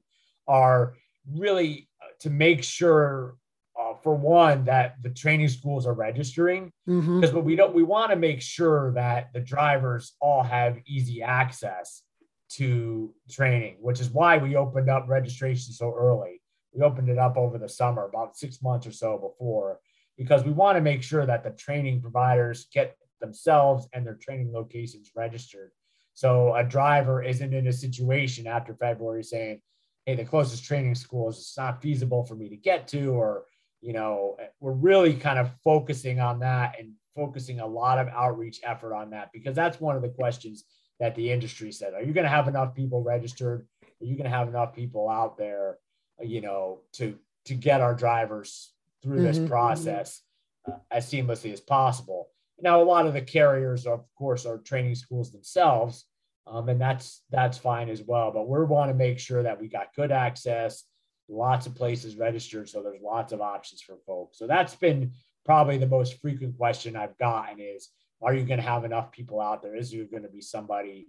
are 0.47 0.95
really 1.29 1.89
uh, 2.01 2.13
to 2.21 2.31
make 2.31 2.63
sure 2.63 3.35
uh, 3.77 3.95
for 4.01 4.15
one 4.15 4.65
that 4.67 4.95
the 5.03 5.11
training 5.11 5.49
schools 5.49 5.89
are 5.89 5.95
registering 5.95 6.71
because 6.87 7.05
mm-hmm. 7.05 7.35
what 7.35 7.45
we 7.45 7.57
don't 7.57 7.75
we 7.75 7.83
want 7.83 8.11
to 8.11 8.17
make 8.17 8.41
sure 8.41 8.93
that 8.93 9.33
the 9.33 9.41
drivers 9.41 10.13
all 10.21 10.45
have 10.45 10.79
easy 10.87 11.21
access 11.21 12.03
to 12.51 13.15
training, 13.31 13.77
which 13.81 14.01
is 14.01 14.11
why 14.11 14.37
we 14.37 14.57
opened 14.57 14.91
up 14.91 15.09
registration 15.09 15.73
so 15.73 15.95
early. 15.97 16.41
We 16.73 16.83
opened 16.83 17.09
it 17.09 17.19
up 17.19 17.37
over 17.37 17.59
the 17.59 17.69
summer, 17.69 18.05
about 18.05 18.37
six 18.37 18.63
months 18.63 18.87
or 18.87 18.93
so 18.93 19.19
before, 19.19 19.81
because 20.17 20.45
we 20.45 20.53
want 20.53 20.77
to 20.77 20.83
make 20.83 21.03
sure 21.03 21.27
that 21.27 21.45
the 21.45 21.51
training 21.51 22.01
providers 22.01 22.67
get 22.73 22.97
themselves 23.21 23.89
and 23.93 24.07
their 24.07 24.15
training 24.15 24.53
locations 24.53 25.11
registered. 25.15 25.71
So 26.15 26.55
a 26.55 26.65
driver 26.65 27.23
isn't 27.23 27.55
in 27.55 27.67
a 27.69 27.73
situation 27.73 28.47
after 28.47 28.75
February 28.75 29.23
saying, 29.23 29.61
hey, 30.07 30.17
the 30.17 30.25
closest 30.25 30.65
training 30.65 30.95
school 30.95 31.29
is 31.31 31.39
it's 31.39 31.57
not 31.57 31.81
feasible 31.81 32.25
for 32.25 32.35
me 32.35 32.49
to 32.49 32.57
get 32.57 32.89
to, 32.89 33.13
or, 33.13 33.45
you 33.81 33.93
know, 33.93 34.37
we're 34.59 34.73
really 34.73 35.15
kind 35.15 35.39
of 35.39 35.51
focusing 35.63 36.21
on 36.21 36.41
that 36.41 36.77
and 36.79 36.93
focusing 37.15 37.61
a 37.61 37.67
lot 37.67 37.99
of 37.99 38.09
outreach 38.09 38.61
effort 38.65 38.95
on 38.95 39.11
that 39.11 39.31
because 39.33 39.55
that's 39.55 39.81
one 39.81 39.97
of 39.97 40.03
the 40.03 40.09
questions 40.09 40.65
that 41.01 41.15
the 41.15 41.33
industry 41.33 41.73
said. 41.73 41.95
Are 41.95 42.03
you 42.03 42.13
going 42.13 42.25
to 42.25 42.31
have 42.31 42.47
enough 42.47 42.75
people 42.75 43.03
registered? 43.03 43.67
Are 44.01 44.05
you 44.05 44.15
going 44.15 44.31
to 44.31 44.37
have 44.37 44.49
enough 44.49 44.75
people 44.75 45.09
out 45.09 45.37
there, 45.37 45.79
you 46.21 46.41
know, 46.41 46.81
to 46.93 47.19
to 47.47 47.55
get 47.55 47.81
our 47.81 47.95
drivers 47.95 48.73
through 49.03 49.17
mm-hmm. 49.17 49.25
this 49.25 49.49
process 49.49 50.23
uh, 50.69 50.77
as 50.91 51.11
seamlessly 51.11 51.53
as 51.53 51.61
possible? 51.61 52.29
Now, 52.63 52.83
a 52.83 52.85
lot 52.85 53.07
of 53.07 53.15
the 53.15 53.23
carriers, 53.23 53.87
of 53.87 54.05
course, 54.17 54.45
are 54.45 54.59
training 54.59 54.95
schools 54.95 55.33
themselves, 55.33 56.05
um, 56.47 56.69
and 56.69 56.81
that's 56.81 57.23
that's 57.31 57.57
fine 57.59 57.89
as 57.89 58.03
well. 58.03 58.31
But 58.31 58.49
we 58.49 58.63
want 58.65 58.91
to 58.91 58.95
make 58.95 59.19
sure 59.19 59.43
that 59.43 59.61
we 59.61 59.69
got 59.69 59.95
good 59.97 60.13
access, 60.13 60.85
lots 61.29 61.67
of 61.67 61.75
places 61.75 62.17
registered, 62.17 62.69
so 62.69 62.83
there's 62.83 63.01
lots 63.03 63.33
of 63.33 63.41
options 63.41 63.81
for 63.81 63.97
folks. 64.07 64.39
So 64.39 64.47
that's 64.47 64.75
been 64.75 65.13
probably 65.47 65.79
the 65.79 65.87
most 65.87 66.21
frequent 66.21 66.59
question 66.59 66.95
I've 66.95 67.17
gotten 67.17 67.59
is 67.59 67.89
are 68.23 68.35
you 68.35 68.45
going 68.45 68.61
to 68.61 68.67
have 68.67 68.85
enough 68.85 69.13
people 69.13 69.41
out 69.41 69.63
there? 69.63 69.75
Is 69.75 69.91
there 69.91 70.05
going 70.05 70.23
to 70.23 70.29
be 70.29 70.41
somebody, 70.41 71.09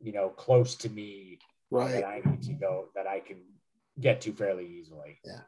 you 0.00 0.12
know, 0.12 0.28
close 0.28 0.74
to 0.76 0.88
me 0.90 1.38
right. 1.70 1.92
that 1.92 2.04
I 2.04 2.22
need 2.24 2.42
to 2.42 2.52
go 2.52 2.88
that 2.94 3.06
I 3.06 3.20
can 3.20 3.38
get 3.98 4.20
to 4.22 4.32
fairly 4.32 4.66
easily? 4.66 5.18
Yeah. 5.24 5.40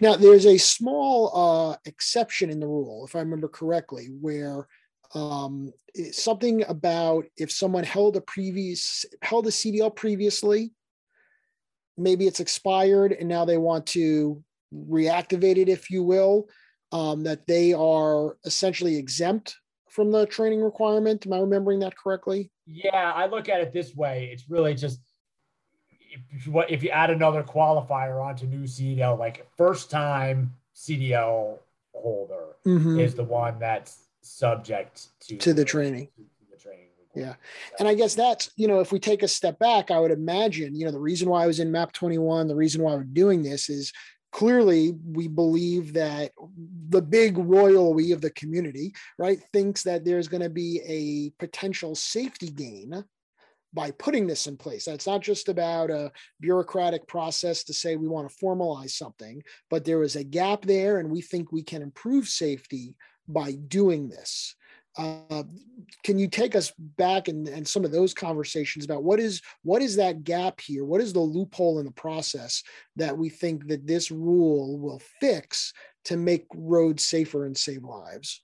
Now, 0.00 0.16
there's 0.16 0.46
a 0.46 0.56
small 0.56 1.30
uh, 1.34 1.76
exception 1.84 2.50
in 2.50 2.60
the 2.60 2.66
rule, 2.66 3.04
if 3.06 3.14
I 3.14 3.18
remember 3.18 3.48
correctly, 3.48 4.06
where 4.20 4.66
um, 5.14 5.72
something 6.12 6.64
about 6.68 7.26
if 7.36 7.50
someone 7.50 7.84
held 7.84 8.16
a 8.16 8.20
previous 8.20 9.04
held 9.22 9.46
a 9.46 9.50
CDL 9.50 9.94
previously, 9.94 10.72
maybe 11.98 12.26
it's 12.26 12.40
expired 12.40 13.12
and 13.12 13.28
now 13.28 13.44
they 13.44 13.58
want 13.58 13.86
to 13.86 14.42
reactivate 14.72 15.58
it, 15.58 15.68
if 15.68 15.90
you 15.90 16.02
will, 16.02 16.48
um, 16.92 17.24
that 17.24 17.46
they 17.46 17.72
are 17.72 18.36
essentially 18.44 18.96
exempt 18.96 19.56
from 19.90 20.10
the 20.10 20.26
training 20.26 20.62
requirement. 20.62 21.26
Am 21.26 21.32
I 21.32 21.38
remembering 21.38 21.80
that 21.80 21.96
correctly? 21.96 22.50
Yeah, 22.66 23.12
I 23.14 23.26
look 23.26 23.48
at 23.48 23.60
it 23.60 23.72
this 23.72 23.94
way. 23.94 24.30
It's 24.32 24.48
really 24.48 24.74
just 24.74 25.00
if 26.32 26.46
you, 26.46 26.60
if 26.68 26.82
you 26.82 26.90
add 26.90 27.10
another 27.10 27.42
qualifier 27.42 28.24
onto 28.24 28.46
new 28.46 28.62
CDL, 28.62 29.18
like 29.18 29.46
first 29.56 29.90
time 29.90 30.54
CDL 30.74 31.58
holder 31.94 32.56
mm-hmm. 32.66 32.98
is 32.98 33.14
the 33.14 33.24
one 33.24 33.58
that's 33.58 34.06
subject 34.22 35.08
to 35.20 35.36
to 35.36 35.52
the 35.52 35.64
training. 35.64 36.08
To, 36.16 36.22
to 36.22 36.50
the 36.50 36.56
training. 36.56 36.86
Yeah. 37.14 37.34
And 37.78 37.88
I 37.88 37.94
guess 37.94 38.14
that's, 38.14 38.50
you 38.56 38.68
know, 38.68 38.80
if 38.80 38.92
we 38.92 39.00
take 39.00 39.22
a 39.22 39.28
step 39.28 39.58
back, 39.58 39.90
I 39.90 39.98
would 39.98 40.12
imagine, 40.12 40.76
you 40.76 40.84
know, 40.84 40.92
the 40.92 41.00
reason 41.00 41.28
why 41.28 41.42
I 41.42 41.46
was 41.46 41.58
in 41.58 41.72
MAP 41.72 41.92
21, 41.92 42.46
the 42.46 42.54
reason 42.54 42.82
why 42.82 42.94
we're 42.94 43.02
doing 43.02 43.42
this 43.42 43.68
is 43.68 43.92
clearly 44.32 44.94
we 45.04 45.28
believe 45.28 45.92
that 45.94 46.32
the 46.88 47.02
big 47.02 47.38
royal 47.38 47.94
we 47.94 48.12
of 48.12 48.20
the 48.20 48.30
community, 48.30 48.92
right, 49.18 49.40
thinks 49.52 49.82
that 49.82 50.04
there's 50.04 50.28
going 50.28 50.42
to 50.42 50.50
be 50.50 50.80
a 50.86 51.30
potential 51.44 51.94
safety 51.94 52.48
gain 52.48 53.04
by 53.72 53.90
putting 53.92 54.26
this 54.26 54.46
in 54.46 54.56
place. 54.56 54.84
That's 54.84 55.06
not 55.06 55.20
just 55.20 55.48
about 55.48 55.90
a 55.90 56.10
bureaucratic 56.40 57.06
process 57.06 57.62
to 57.64 57.74
say 57.74 57.96
we 57.96 58.08
want 58.08 58.28
to 58.28 58.36
formalize 58.44 58.90
something, 58.90 59.42
but 59.68 59.84
there 59.84 60.02
is 60.02 60.16
a 60.16 60.24
gap 60.24 60.62
there, 60.62 60.98
and 60.98 61.10
we 61.10 61.22
think 61.22 61.52
we 61.52 61.62
can 61.62 61.82
improve 61.82 62.26
safety 62.26 62.96
by 63.28 63.52
doing 63.52 64.08
this. 64.08 64.56
Uh, 65.00 65.44
can 66.04 66.18
you 66.18 66.28
take 66.28 66.54
us 66.54 66.72
back 66.98 67.28
and, 67.28 67.48
and 67.48 67.66
some 67.66 67.84
of 67.84 67.90
those 67.90 68.12
conversations 68.12 68.84
about 68.84 69.02
what 69.02 69.18
is 69.18 69.40
what 69.62 69.80
is 69.80 69.96
that 69.96 70.24
gap 70.24 70.60
here? 70.60 70.84
What 70.84 71.00
is 71.00 71.12
the 71.12 71.20
loophole 71.20 71.78
in 71.78 71.86
the 71.86 71.92
process 71.92 72.62
that 72.96 73.16
we 73.16 73.30
think 73.30 73.68
that 73.68 73.86
this 73.86 74.10
rule 74.10 74.78
will 74.78 75.00
fix 75.20 75.72
to 76.04 76.16
make 76.16 76.46
roads 76.54 77.04
safer 77.04 77.46
and 77.46 77.56
save 77.56 77.82
lives? 77.82 78.42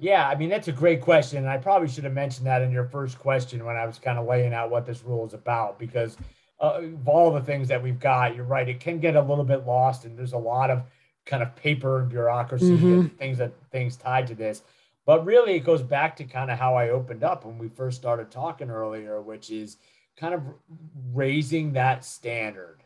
Yeah, 0.00 0.26
I 0.26 0.34
mean 0.34 0.48
that's 0.48 0.68
a 0.68 0.72
great 0.72 1.02
question, 1.02 1.38
and 1.38 1.48
I 1.48 1.58
probably 1.58 1.88
should 1.88 2.04
have 2.04 2.14
mentioned 2.14 2.46
that 2.46 2.62
in 2.62 2.72
your 2.72 2.86
first 2.86 3.18
question 3.18 3.64
when 3.64 3.76
I 3.76 3.86
was 3.86 3.98
kind 3.98 4.18
of 4.18 4.26
laying 4.26 4.54
out 4.54 4.70
what 4.70 4.86
this 4.86 5.04
rule 5.04 5.26
is 5.26 5.34
about. 5.34 5.78
Because 5.78 6.16
uh, 6.60 6.80
of 6.82 7.06
all 7.06 7.32
the 7.32 7.42
things 7.42 7.68
that 7.68 7.82
we've 7.82 8.00
got, 8.00 8.34
you're 8.34 8.44
right; 8.44 8.68
it 8.68 8.80
can 8.80 8.98
get 8.98 9.14
a 9.14 9.20
little 9.20 9.44
bit 9.44 9.66
lost, 9.66 10.04
and 10.06 10.18
there's 10.18 10.32
a 10.32 10.38
lot 10.38 10.70
of 10.70 10.82
kind 11.26 11.42
of 11.42 11.54
paper 11.54 12.00
and 12.00 12.08
bureaucracy 12.08 12.70
mm-hmm. 12.70 13.00
and 13.00 13.18
things 13.18 13.38
that 13.38 13.52
things 13.70 13.96
tied 13.96 14.26
to 14.26 14.34
this. 14.34 14.62
But 15.04 15.24
really, 15.24 15.54
it 15.54 15.64
goes 15.64 15.82
back 15.82 16.16
to 16.16 16.24
kind 16.24 16.50
of 16.50 16.58
how 16.58 16.76
I 16.76 16.90
opened 16.90 17.24
up 17.24 17.44
when 17.44 17.58
we 17.58 17.68
first 17.68 17.98
started 17.98 18.30
talking 18.30 18.70
earlier, 18.70 19.20
which 19.20 19.50
is 19.50 19.78
kind 20.16 20.34
of 20.34 20.42
raising 21.12 21.72
that 21.72 22.04
standard. 22.04 22.78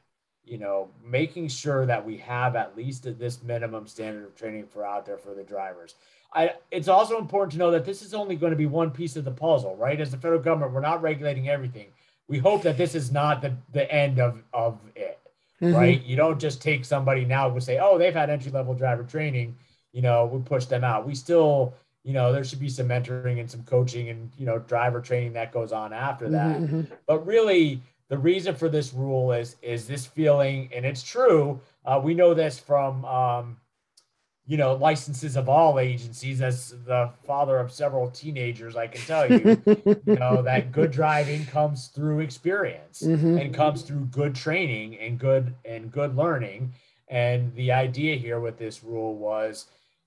You 0.45 0.59
know, 0.59 0.91
making 1.05 1.49
sure 1.49 1.87
that 1.87 2.07
we 2.07 2.17
have 2.19 2.55
at 2.55 2.77
least 2.77 3.19
this 3.19 3.43
minimum 3.43 3.89
standard 3.89 4.25
of 4.25 4.37
training 4.37 4.67
for 4.69 4.87
out 4.87 5.05
there 5.05 5.19
for 5.19 5.35
the 5.35 5.43
drivers. 5.43 5.97
I, 6.33 6.53
it's 6.71 6.87
also 6.87 7.19
important 7.19 7.53
to 7.53 7.59
know 7.59 7.73
that 7.73 7.85
this 7.85 8.01
is 8.01 8.15
only 8.15 8.37
going 8.37 8.53
to 8.53 8.57
be 8.57 8.67
one 8.67 8.93
piece 8.93 9.17
of 9.17 9.25
the 9.25 9.33
puzzle, 9.33 9.75
right? 9.77 10.01
As 10.01 10.13
the 10.13 10.17
federal 10.17 10.41
government, 10.41 10.73
we're 10.73 10.81
not 10.81 11.03
regulating 11.03 11.49
everything. 11.49 11.89
We 12.29 12.39
hope 12.39 12.63
that 12.63 12.77
this 12.77 12.95
is 12.95 13.11
not 13.11 13.43
the, 13.43 13.57
the 13.73 13.91
end 13.93 14.21
of, 14.21 14.41
of 14.53 14.79
it 14.95 15.19
mm-hmm. 15.61 15.75
right? 15.75 16.05
You 16.05 16.17
don't 16.17 16.41
just 16.41 16.63
take 16.63 16.85
somebody 16.85 17.25
now 17.25 17.51
and 17.51 17.63
say, 17.63 17.79
oh, 17.79 17.99
they've 17.99 18.15
had 18.15 18.31
entry 18.31 18.53
level 18.53 18.75
driver 18.75 19.03
training, 19.03 19.57
you 19.93 20.03
know, 20.03 20.27
we 20.27 20.41
push 20.41 20.67
them 20.67 20.85
out. 20.85 21.07
We 21.07 21.15
still, 21.15 21.75
you 22.07 22.13
know, 22.13 22.33
there 22.33 22.45
should 22.45 22.61
be 22.61 22.69
some 22.69 22.87
mentoring 22.87 23.41
and 23.41 23.51
some 23.51 23.65
coaching 23.65 24.11
and, 24.11 24.31
you 24.39 24.47
know, 24.47 24.61
driver 24.61 25.01
training 25.01 25.33
that 25.33 25.51
goes 25.51 25.73
on 25.73 25.93
after 25.93 26.29
that. 26.31 26.57
Mm-hmm. 26.59 26.77
mm-hmm. 26.77 26.95
But 27.05 27.27
really, 27.27 27.83
the 28.09 28.17
reason 28.17 28.55
for 28.55 28.69
this 28.69 28.95
rule 28.95 29.33
is 29.33 29.57
is 29.61 29.89
this 29.89 30.07
feeling, 30.07 30.71
and 30.73 30.87
it's 30.87 31.03
true. 31.03 31.61
Uh, 31.85 32.01
we 32.03 32.15
know 32.15 32.33
this 32.33 32.61
from 32.61 33.05
um, 33.05 33.57
you 34.47 34.57
know, 34.57 34.75
licenses 34.75 35.35
of 35.35 35.49
all 35.49 35.81
agencies. 35.81 36.41
As 36.41 36.77
the 36.85 37.11
father 37.27 37.59
of 37.59 37.73
several 37.73 38.09
teenagers, 38.09 38.77
I 38.77 38.87
can 38.87 39.01
tell 39.01 39.29
you, 39.29 39.61
you 40.07 40.15
know, 40.15 40.43
that 40.43 40.71
good 40.71 40.93
driving 40.93 41.45
comes 41.47 41.89
through 41.89 42.21
experience 42.21 43.03
mm-hmm. 43.03 43.39
and 43.39 43.53
comes 43.53 43.83
through 43.83 44.05
good 44.13 44.37
training 44.37 44.97
and 45.01 45.19
good 45.19 45.57
and 45.65 45.91
good 45.91 46.15
learning. 46.15 46.73
And 47.09 47.53
the 47.57 47.73
idea 47.73 48.15
here 48.15 48.39
with 48.39 48.59
this 48.59 48.85
rule 48.85 49.17
was, 49.17 49.67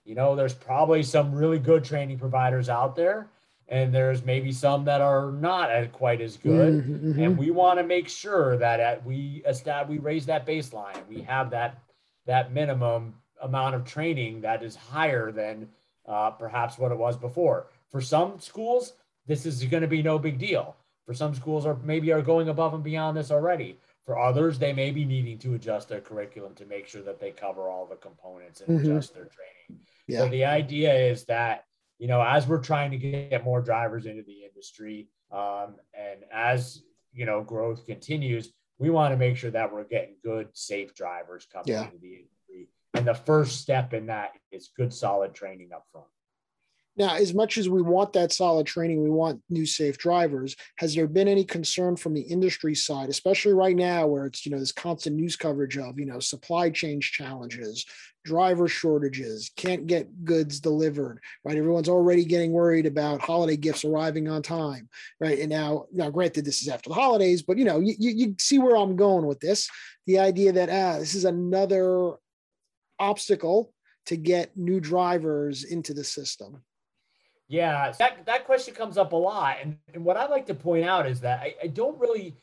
you 0.09 0.15
know, 0.15 0.35
there's 0.35 0.55
probably 0.55 1.03
some 1.03 1.35
really 1.35 1.59
good 1.59 1.83
training 1.83 2.17
providers 2.17 2.67
out 2.67 2.95
there, 2.95 3.27
and 3.67 3.93
there's 3.93 4.25
maybe 4.25 4.51
some 4.51 4.83
that 4.85 5.01
are 5.01 5.31
not 5.31 5.69
quite 5.91 6.19
as 6.19 6.35
good. 6.35 6.83
Mm-hmm. 6.83 7.09
mm-hmm. 7.11 7.21
And 7.21 7.37
we 7.37 7.51
want 7.51 7.77
to 7.77 7.85
make 7.85 8.09
sure 8.09 8.57
that 8.57 8.79
at 8.79 9.05
we 9.05 9.43
establish 9.45 9.99
we 9.99 10.03
raise 10.03 10.25
that 10.25 10.47
baseline. 10.47 10.97
We 11.07 11.21
have 11.21 11.51
that 11.51 11.77
that 12.25 12.51
minimum 12.51 13.13
amount 13.43 13.75
of 13.75 13.85
training 13.85 14.41
that 14.41 14.63
is 14.63 14.75
higher 14.75 15.31
than 15.31 15.69
uh, 16.07 16.31
perhaps 16.31 16.79
what 16.79 16.91
it 16.91 16.97
was 16.97 17.15
before. 17.15 17.67
For 17.91 18.01
some 18.01 18.39
schools, 18.39 18.93
this 19.27 19.45
is 19.45 19.63
going 19.65 19.83
to 19.83 19.87
be 19.87 20.01
no 20.01 20.17
big 20.17 20.39
deal. 20.39 20.75
For 21.05 21.13
some 21.13 21.35
schools, 21.35 21.67
are 21.67 21.77
maybe 21.83 22.11
are 22.11 22.23
going 22.23 22.49
above 22.49 22.73
and 22.73 22.83
beyond 22.83 23.15
this 23.15 23.29
already. 23.29 23.77
For 24.07 24.17
others, 24.17 24.57
they 24.57 24.73
may 24.73 24.89
be 24.89 25.05
needing 25.05 25.37
to 25.37 25.53
adjust 25.53 25.87
their 25.87 26.01
curriculum 26.01 26.55
to 26.55 26.65
make 26.65 26.87
sure 26.87 27.03
that 27.03 27.19
they 27.19 27.29
cover 27.29 27.69
all 27.69 27.85
the 27.85 27.95
components 27.95 28.61
and 28.61 28.79
mm-hmm. 28.79 28.89
adjust 28.89 29.13
their 29.13 29.25
training. 29.25 29.85
Yeah. 30.09 30.19
So 30.19 30.29
the 30.29 30.45
idea 30.45 30.93
is 30.93 31.25
that 31.25 31.65
you 31.99 32.07
know, 32.07 32.21
as 32.21 32.47
we're 32.47 32.61
trying 32.61 32.91
to 32.91 32.97
get 32.97 33.43
more 33.43 33.61
drivers 33.61 34.05
into 34.05 34.23
the 34.23 34.45
industry, 34.45 35.09
um, 35.31 35.75
and 35.93 36.23
as 36.31 36.81
you 37.13 37.25
know, 37.25 37.43
growth 37.43 37.85
continues, 37.85 38.53
we 38.77 38.89
want 38.89 39.11
to 39.11 39.17
make 39.17 39.35
sure 39.35 39.51
that 39.51 39.71
we're 39.71 39.83
getting 39.83 40.15
good, 40.23 40.47
safe 40.53 40.95
drivers 40.95 41.45
coming 41.51 41.67
yeah. 41.67 41.85
into 41.85 41.97
the 41.97 42.13
industry. 42.13 42.69
and 42.93 43.05
the 43.05 43.13
first 43.13 43.59
step 43.59 43.93
in 43.93 44.05
that 44.05 44.31
is 44.51 44.69
good, 44.75 44.93
solid 44.93 45.33
training 45.33 45.71
up 45.75 45.85
front. 45.91 46.07
Now, 46.99 47.15
as 47.15 47.33
much 47.33 47.57
as 47.57 47.69
we 47.69 47.81
want 47.81 48.11
that 48.13 48.33
solid 48.33 48.67
training, 48.67 49.01
we 49.01 49.09
want 49.09 49.41
new 49.49 49.65
safe 49.65 49.97
drivers. 49.97 50.57
Has 50.79 50.93
there 50.93 51.07
been 51.07 51.29
any 51.29 51.45
concern 51.45 51.95
from 51.95 52.13
the 52.13 52.21
industry 52.21 52.75
side, 52.75 53.07
especially 53.07 53.53
right 53.53 53.75
now 53.75 54.05
where 54.05 54.25
it's, 54.25 54.45
you 54.45 54.51
know, 54.51 54.59
this 54.59 54.73
constant 54.73 55.15
news 55.15 55.37
coverage 55.37 55.77
of, 55.77 55.97
you 55.97 56.05
know, 56.05 56.19
supply 56.19 56.69
chain 56.69 56.99
challenges, 56.99 57.85
driver 58.25 58.67
shortages, 58.67 59.49
can't 59.55 59.87
get 59.87 60.25
goods 60.25 60.59
delivered, 60.59 61.21
right? 61.45 61.57
Everyone's 61.57 61.87
already 61.87 62.25
getting 62.25 62.51
worried 62.51 62.85
about 62.85 63.21
holiday 63.21 63.55
gifts 63.55 63.85
arriving 63.85 64.27
on 64.27 64.41
time, 64.41 64.89
right? 65.21 65.39
And 65.39 65.49
now, 65.49 65.85
now 65.93 66.09
granted, 66.09 66.43
this 66.43 66.61
is 66.61 66.67
after 66.67 66.89
the 66.89 66.95
holidays, 66.95 67.41
but 67.41 67.57
you 67.57 67.63
know, 67.63 67.79
you, 67.79 67.95
you 67.97 68.35
see 68.39 68.59
where 68.59 68.75
I'm 68.75 68.97
going 68.97 69.25
with 69.25 69.39
this. 69.39 69.69
The 70.05 70.19
idea 70.19 70.51
that 70.51 70.69
ah, 70.69 70.99
this 70.99 71.15
is 71.15 71.23
another 71.23 72.15
obstacle 72.99 73.73
to 74.07 74.17
get 74.17 74.57
new 74.57 74.79
drivers 74.79 75.63
into 75.63 75.93
the 75.93 76.03
system? 76.03 76.61
Yeah, 77.49 77.91
that, 77.97 78.25
that 78.27 78.45
question 78.45 78.75
comes 78.75 78.97
up 78.97 79.11
a 79.11 79.15
lot. 79.15 79.57
And, 79.61 79.77
and 79.93 80.05
what 80.05 80.17
I 80.17 80.27
like 80.27 80.45
to 80.45 80.53
point 80.53 80.85
out 80.85 81.07
is 81.07 81.19
that 81.21 81.39
I, 81.39 81.55
I 81.63 81.67
don't 81.67 81.99
really, 81.99 82.35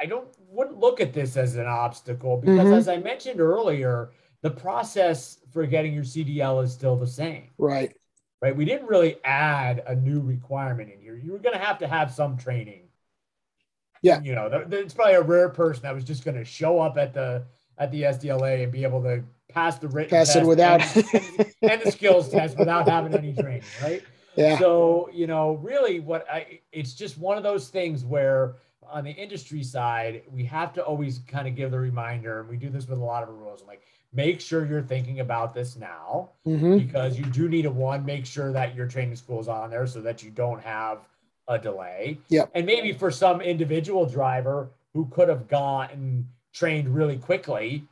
I 0.00 0.06
don't, 0.06 0.26
wouldn't 0.48 0.78
look 0.78 1.00
at 1.00 1.12
this 1.12 1.36
as 1.36 1.56
an 1.56 1.66
obstacle 1.66 2.38
because 2.38 2.60
mm-hmm. 2.60 2.72
as 2.72 2.88
I 2.88 2.96
mentioned 2.96 3.40
earlier, 3.40 4.10
the 4.40 4.50
process 4.50 5.38
for 5.52 5.66
getting 5.66 5.92
your 5.92 6.02
CDL 6.02 6.64
is 6.64 6.72
still 6.72 6.96
the 6.96 7.06
same. 7.06 7.50
Right. 7.58 7.94
Right. 8.40 8.56
We 8.56 8.64
didn't 8.64 8.88
really 8.88 9.18
add 9.22 9.84
a 9.86 9.94
new 9.94 10.20
requirement 10.20 10.90
in 10.90 10.98
here. 10.98 11.14
You 11.14 11.32
were 11.32 11.38
going 11.38 11.56
to 11.56 11.64
have 11.64 11.78
to 11.78 11.86
have 11.86 12.10
some 12.10 12.36
training. 12.38 12.88
Yeah. 14.00 14.20
You 14.22 14.34
know, 14.34 14.46
it's 14.70 14.94
probably 14.94 15.14
a 15.14 15.22
rare 15.22 15.50
person 15.50 15.82
that 15.82 15.94
was 15.94 16.04
just 16.04 16.24
going 16.24 16.38
to 16.38 16.44
show 16.44 16.80
up 16.80 16.96
at 16.96 17.12
the, 17.12 17.44
at 17.78 17.92
the 17.92 18.02
SDLA 18.02 18.64
and 18.64 18.72
be 18.72 18.82
able 18.82 19.02
to 19.02 19.22
pass 19.48 19.78
the 19.78 19.88
written 19.88 20.10
pass 20.10 20.34
it 20.34 20.44
without 20.44 20.80
and, 20.96 21.54
and, 21.62 21.82
the 21.82 21.92
skills 21.92 22.30
test 22.30 22.58
without 22.58 22.88
having 22.88 23.14
any 23.14 23.34
training, 23.34 23.62
right? 23.82 24.02
Yeah. 24.36 24.58
So 24.58 25.10
you 25.12 25.26
know, 25.26 25.54
really, 25.54 26.00
what 26.00 26.28
I 26.30 26.60
it's 26.72 26.94
just 26.94 27.18
one 27.18 27.36
of 27.36 27.42
those 27.42 27.68
things 27.68 28.04
where 28.04 28.56
on 28.90 29.04
the 29.04 29.10
industry 29.10 29.62
side, 29.62 30.22
we 30.30 30.44
have 30.44 30.72
to 30.74 30.82
always 30.82 31.20
kind 31.26 31.48
of 31.48 31.56
give 31.56 31.70
the 31.70 31.78
reminder, 31.78 32.40
and 32.40 32.48
we 32.48 32.56
do 32.56 32.68
this 32.68 32.86
with 32.86 32.98
a 32.98 33.04
lot 33.04 33.22
of 33.22 33.30
rules. 33.30 33.62
I'm 33.62 33.66
like, 33.66 33.82
make 34.12 34.40
sure 34.40 34.66
you're 34.66 34.82
thinking 34.82 35.20
about 35.20 35.54
this 35.54 35.76
now 35.76 36.30
mm-hmm. 36.46 36.78
because 36.78 37.18
you 37.18 37.24
do 37.26 37.48
need 37.48 37.66
a 37.66 37.70
one 37.70 38.04
make 38.04 38.26
sure 38.26 38.52
that 38.52 38.74
your 38.74 38.86
training 38.86 39.16
school 39.16 39.40
is 39.40 39.48
on 39.48 39.70
there 39.70 39.86
so 39.86 40.00
that 40.00 40.22
you 40.22 40.30
don't 40.30 40.62
have 40.62 40.98
a 41.48 41.58
delay. 41.58 42.18
Yeah. 42.28 42.44
And 42.54 42.66
maybe 42.66 42.92
for 42.92 43.10
some 43.10 43.40
individual 43.40 44.06
driver 44.06 44.70
who 44.92 45.06
could 45.06 45.28
have 45.28 45.48
gotten 45.48 46.28
trained 46.52 46.94
really 46.94 47.16
quickly 47.16 47.84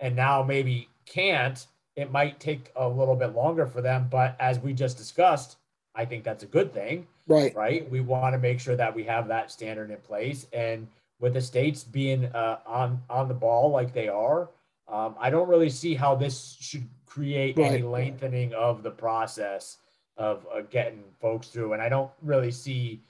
and 0.00 0.14
now 0.14 0.42
maybe 0.42 0.88
can't, 1.06 1.66
it 1.96 2.10
might 2.10 2.38
take 2.38 2.70
a 2.76 2.88
little 2.88 3.16
bit 3.16 3.34
longer 3.34 3.66
for 3.66 3.80
them. 3.80 4.08
But 4.10 4.36
as 4.38 4.58
we 4.58 4.72
just 4.72 4.98
discussed, 4.98 5.56
I 5.94 6.04
think 6.04 6.24
that's 6.24 6.42
a 6.42 6.46
good 6.46 6.72
thing. 6.72 7.06
Right. 7.26 7.54
Right. 7.54 7.90
We 7.90 8.00
want 8.00 8.34
to 8.34 8.38
make 8.38 8.60
sure 8.60 8.76
that 8.76 8.94
we 8.94 9.04
have 9.04 9.28
that 9.28 9.50
standard 9.50 9.90
in 9.90 9.98
place. 9.98 10.46
And 10.52 10.88
with 11.20 11.34
the 11.34 11.40
states 11.40 11.84
being 11.84 12.26
uh, 12.26 12.58
on 12.66 13.00
on 13.08 13.28
the 13.28 13.34
ball 13.34 13.70
like 13.70 13.92
they 13.92 14.08
are, 14.08 14.50
um, 14.88 15.14
I 15.18 15.30
don't 15.30 15.48
really 15.48 15.70
see 15.70 15.94
how 15.94 16.14
this 16.14 16.56
should 16.60 16.88
create 17.06 17.56
right. 17.56 17.72
any 17.72 17.82
lengthening 17.82 18.54
of 18.54 18.82
the 18.82 18.90
process 18.90 19.78
of 20.16 20.46
uh, 20.54 20.62
getting 20.70 21.04
folks 21.20 21.48
through. 21.48 21.74
And 21.74 21.82
I 21.82 21.88
don't 21.88 22.10
really 22.22 22.50
see, 22.50 23.02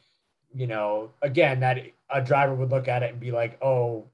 you 0.55 0.67
know, 0.67 1.11
again, 1.23 1.61
that 1.61 1.79
a 2.11 2.21
driver 2.21 2.55
would 2.55 2.71
look 2.71 2.89
at 2.89 3.03
it 3.03 3.11
and 3.11 3.21
be 3.21 3.31
like, 3.31 3.59
oh, 3.63 4.07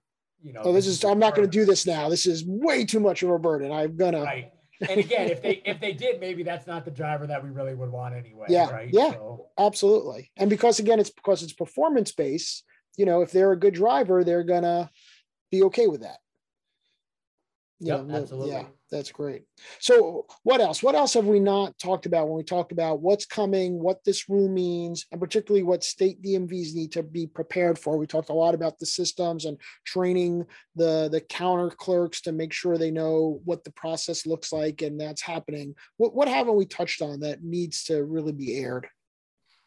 you 0.43 0.53
know, 0.53 0.61
oh, 0.65 0.73
this, 0.73 0.87
is, 0.87 1.05
I'm 1.05 1.19
not 1.19 1.35
going 1.35 1.49
to 1.49 1.51
do 1.51 1.65
this 1.65 1.87
now. 1.87 2.09
This 2.09 2.27
is 2.27 2.45
way 2.45 2.85
too 2.85 3.01
much 3.01 3.23
of 3.23 3.31
a 3.31 3.39
burden. 3.39 3.73
I'm 3.73 3.97
going 3.97 4.15
to. 4.15 4.23
Right. 4.23 4.53
And 4.89 5.01
again, 5.01 5.29
if 5.29 5.43
they 5.43 5.63
if 5.65 5.81
they 5.81 5.93
did, 5.93 6.21
maybe 6.21 6.43
that's 6.43 6.67
not 6.67 6.85
the 6.85 6.91
driver 6.91 7.27
that 7.27 7.43
we 7.43 7.51
really 7.51 7.75
would 7.75 7.91
want 7.91 8.15
anyway. 8.15 8.47
Yeah, 8.49 8.71
right? 8.71 8.89
yeah, 8.93 9.11
so. 9.11 9.47
absolutely. 9.59 10.31
And 10.37 10.49
because 10.49 10.79
again, 10.79 11.01
it's 11.01 11.11
because 11.11 11.43
it's 11.43 11.53
performance 11.53 12.13
based. 12.13 12.65
You 12.97 13.07
know, 13.07 13.23
if 13.23 13.31
they're 13.33 13.53
a 13.53 13.59
good 13.59 13.75
driver, 13.75 14.25
they're 14.25 14.45
gonna 14.45 14.91
be 15.51 15.63
okay 15.65 15.87
with 15.87 16.03
that. 16.03 16.19
You 17.81 17.89
yep, 17.89 18.05
know, 18.05 18.17
absolutely. 18.17 18.53
Yeah, 18.53 18.65
that's 18.91 19.13
great. 19.13 19.43
So, 19.81 20.27
what 20.43 20.61
else? 20.61 20.83
What 20.83 20.95
else 20.95 21.15
have 21.15 21.27
we 21.27 21.41
not 21.41 21.79
talked 21.79 22.07
about 22.07 22.29
when 22.29 22.37
we 22.37 22.43
talked 22.43 22.73
about 22.73 23.01
what's 23.01 23.27
coming, 23.27 23.83
what 23.83 24.03
this 24.05 24.29
rule 24.29 24.49
means, 24.49 25.07
and 25.13 25.21
particularly 25.21 25.63
what 25.63 25.85
state 25.85 26.23
DMVs 26.23 26.75
need 26.75 26.93
to 26.93 27.03
be 27.03 27.27
prepared 27.27 27.79
for? 27.79 27.97
We 27.97 28.07
talked 28.07 28.31
a 28.31 28.35
lot 28.35 28.55
about 28.55 28.79
the 28.79 28.87
systems 28.87 29.45
and 29.45 29.59
training 29.85 30.47
the 30.77 31.09
the 31.11 31.21
counter 31.21 31.71
clerks 31.71 32.21
to 32.23 32.33
make 32.33 32.53
sure 32.53 32.79
they 32.79 32.91
know 32.91 33.41
what 33.45 33.65
the 33.65 33.73
process 33.73 34.27
looks 34.27 34.53
like, 34.53 34.83
and 34.83 35.01
that's 35.01 35.23
happening. 35.23 35.75
What 35.97 36.15
what 36.15 36.29
haven't 36.29 36.57
we 36.57 36.67
touched 36.67 37.03
on 37.03 37.21
that 37.21 37.43
needs 37.43 37.85
to 37.85 38.05
really 38.05 38.33
be 38.33 38.57
aired? 38.57 38.89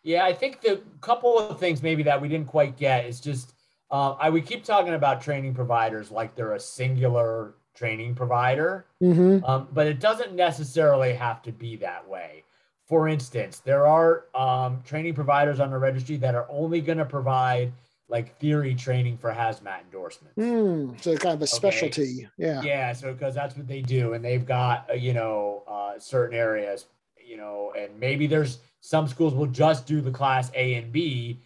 Yeah, 0.03 0.25
I 0.25 0.33
think 0.33 0.61
the 0.61 0.81
couple 0.99 1.37
of 1.37 1.59
things 1.59 1.83
maybe 1.83 2.03
that 2.03 2.19
we 2.19 2.27
didn't 2.27 2.47
quite 2.47 2.75
get 2.75 3.05
is 3.05 3.19
just 3.19 3.53
uh, 3.91 4.13
I 4.13 4.29
we 4.29 4.41
keep 4.41 4.63
talking 4.63 4.93
about 4.93 5.21
training 5.21 5.53
providers 5.53 6.09
like 6.11 6.33
they're 6.35 6.53
a 6.53 6.59
singular 6.59 7.55
training 7.73 8.15
provider, 8.15 8.85
mm-hmm. 9.01 9.43
um, 9.45 9.67
but 9.73 9.87
it 9.87 9.99
doesn't 9.99 10.33
necessarily 10.33 11.13
have 11.13 11.41
to 11.43 11.51
be 11.51 11.75
that 11.77 12.07
way. 12.07 12.43
For 12.87 13.07
instance, 13.07 13.59
there 13.59 13.87
are 13.87 14.25
um, 14.35 14.81
training 14.85 15.13
providers 15.13 15.59
on 15.59 15.71
the 15.71 15.77
registry 15.77 16.17
that 16.17 16.35
are 16.35 16.45
only 16.49 16.81
going 16.81 16.97
to 16.97 17.05
provide 17.05 17.71
like 18.11 18.37
theory 18.39 18.75
training 18.75 19.17
for 19.17 19.31
hazmat 19.31 19.81
endorsements. 19.85 20.37
Mm, 20.37 21.01
so 21.01 21.15
kind 21.15 21.33
of 21.33 21.41
a 21.41 21.47
specialty. 21.47 22.27
Yeah. 22.37 22.61
Yeah. 22.61 22.91
So 22.91 23.13
because 23.13 23.33
that's 23.33 23.55
what 23.55 23.67
they 23.67 23.81
do, 23.81 24.13
and 24.13 24.23
they've 24.23 24.45
got 24.45 24.89
uh, 24.89 24.93
you 24.93 25.13
know 25.13 25.63
uh, 25.67 25.97
certain 25.97 26.37
areas, 26.37 26.85
you 27.25 27.37
know, 27.37 27.73
and 27.77 27.97
maybe 27.99 28.27
there's 28.27 28.59
some 28.81 29.07
schools 29.07 29.33
will 29.33 29.47
just 29.47 29.87
do 29.87 30.01
the 30.01 30.11
class 30.11 30.51
A 30.53 30.75
and 30.75 30.91
B, 30.91 31.39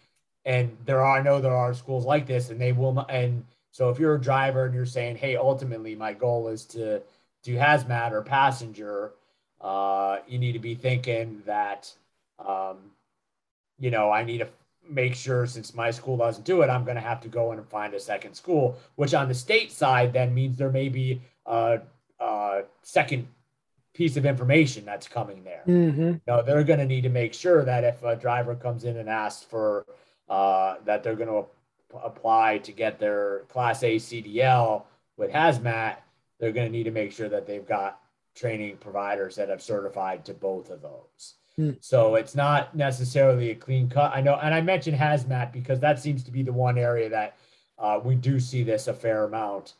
and 0.44 0.76
there 0.84 1.00
are 1.00 1.18
I 1.18 1.22
know 1.22 1.40
there 1.40 1.56
are 1.56 1.72
schools 1.72 2.04
like 2.04 2.26
this, 2.26 2.50
and 2.50 2.60
they 2.60 2.72
will 2.72 2.92
not 2.92 3.08
and 3.08 3.44
so 3.76 3.90
if 3.90 3.98
you're 3.98 4.14
a 4.14 4.18
driver 4.18 4.64
and 4.64 4.74
you're 4.74 4.86
saying, 4.86 5.16
hey, 5.16 5.36
ultimately 5.36 5.94
my 5.94 6.14
goal 6.14 6.48
is 6.48 6.64
to 6.64 7.02
do 7.42 7.56
hazmat 7.56 8.12
or 8.12 8.22
passenger, 8.22 9.12
uh, 9.60 10.16
you 10.26 10.38
need 10.38 10.52
to 10.52 10.58
be 10.58 10.74
thinking 10.74 11.42
that, 11.44 11.92
um, 12.38 12.78
you 13.78 13.90
know, 13.90 14.10
I 14.10 14.24
need 14.24 14.38
to 14.38 14.48
make 14.88 15.14
sure 15.14 15.46
since 15.46 15.74
my 15.74 15.90
school 15.90 16.16
doesn't 16.16 16.46
do 16.46 16.62
it, 16.62 16.70
I'm 16.70 16.84
going 16.84 16.94
to 16.94 17.02
have 17.02 17.20
to 17.20 17.28
go 17.28 17.52
in 17.52 17.58
and 17.58 17.68
find 17.68 17.92
a 17.92 18.00
second 18.00 18.32
school, 18.32 18.78
which 18.94 19.12
on 19.12 19.28
the 19.28 19.34
state 19.34 19.70
side 19.70 20.10
then 20.10 20.34
means 20.34 20.56
there 20.56 20.70
may 20.70 20.88
be 20.88 21.20
a, 21.44 21.80
a 22.18 22.62
second 22.80 23.28
piece 23.92 24.16
of 24.16 24.24
information 24.24 24.86
that's 24.86 25.06
coming 25.06 25.44
there. 25.44 25.64
Mm-hmm. 25.68 26.00
You 26.00 26.20
know, 26.26 26.40
they're 26.40 26.64
going 26.64 26.78
to 26.78 26.86
need 26.86 27.02
to 27.02 27.10
make 27.10 27.34
sure 27.34 27.62
that 27.62 27.84
if 27.84 28.02
a 28.02 28.16
driver 28.16 28.54
comes 28.54 28.84
in 28.84 28.96
and 28.96 29.10
asks 29.10 29.44
for 29.44 29.84
uh, 30.30 30.76
that 30.86 31.02
they're 31.02 31.14
going 31.14 31.28
to 31.28 31.44
apply 32.04 32.58
to 32.58 32.72
get 32.72 32.98
their 32.98 33.40
Class 33.48 33.82
A 33.82 33.96
CDL 33.96 34.84
with 35.16 35.30
hazmat, 35.30 35.96
they're 36.38 36.52
going 36.52 36.66
to 36.66 36.72
need 36.72 36.84
to 36.84 36.90
make 36.90 37.12
sure 37.12 37.28
that 37.28 37.46
they've 37.46 37.66
got 37.66 38.00
training 38.34 38.76
providers 38.76 39.34
that 39.36 39.48
have 39.48 39.62
certified 39.62 40.24
to 40.26 40.34
both 40.34 40.70
of 40.70 40.82
those. 40.82 41.34
Hmm. 41.56 41.72
So 41.80 42.16
it's 42.16 42.34
not 42.34 42.76
necessarily 42.76 43.50
a 43.50 43.54
clean 43.54 43.88
cut. 43.88 44.12
I 44.14 44.20
know, 44.20 44.34
and 44.36 44.54
I 44.54 44.60
mentioned 44.60 44.96
hazmat 44.98 45.52
because 45.52 45.80
that 45.80 45.98
seems 45.98 46.22
to 46.24 46.30
be 46.30 46.42
the 46.42 46.52
one 46.52 46.76
area 46.76 47.08
that 47.08 47.36
uh, 47.78 47.98
we 48.02 48.14
do 48.14 48.38
see 48.38 48.62
this 48.62 48.88
a 48.88 48.94
fair 48.94 49.24
amount. 49.24 49.74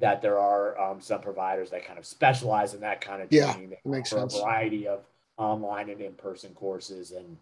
That 0.00 0.20
there 0.20 0.40
are 0.40 0.78
um, 0.80 1.00
some 1.00 1.20
providers 1.20 1.70
that 1.70 1.86
kind 1.86 2.00
of 2.00 2.04
specialize 2.04 2.74
in 2.74 2.80
that 2.80 3.00
kind 3.00 3.22
of 3.22 3.30
training. 3.30 3.70
Yeah, 3.70 3.90
makes 3.90 4.10
sense. 4.10 4.34
A 4.34 4.40
variety 4.40 4.88
of 4.88 5.04
online 5.36 5.88
and 5.88 6.00
in-person 6.00 6.52
courses 6.54 7.12
and 7.12 7.36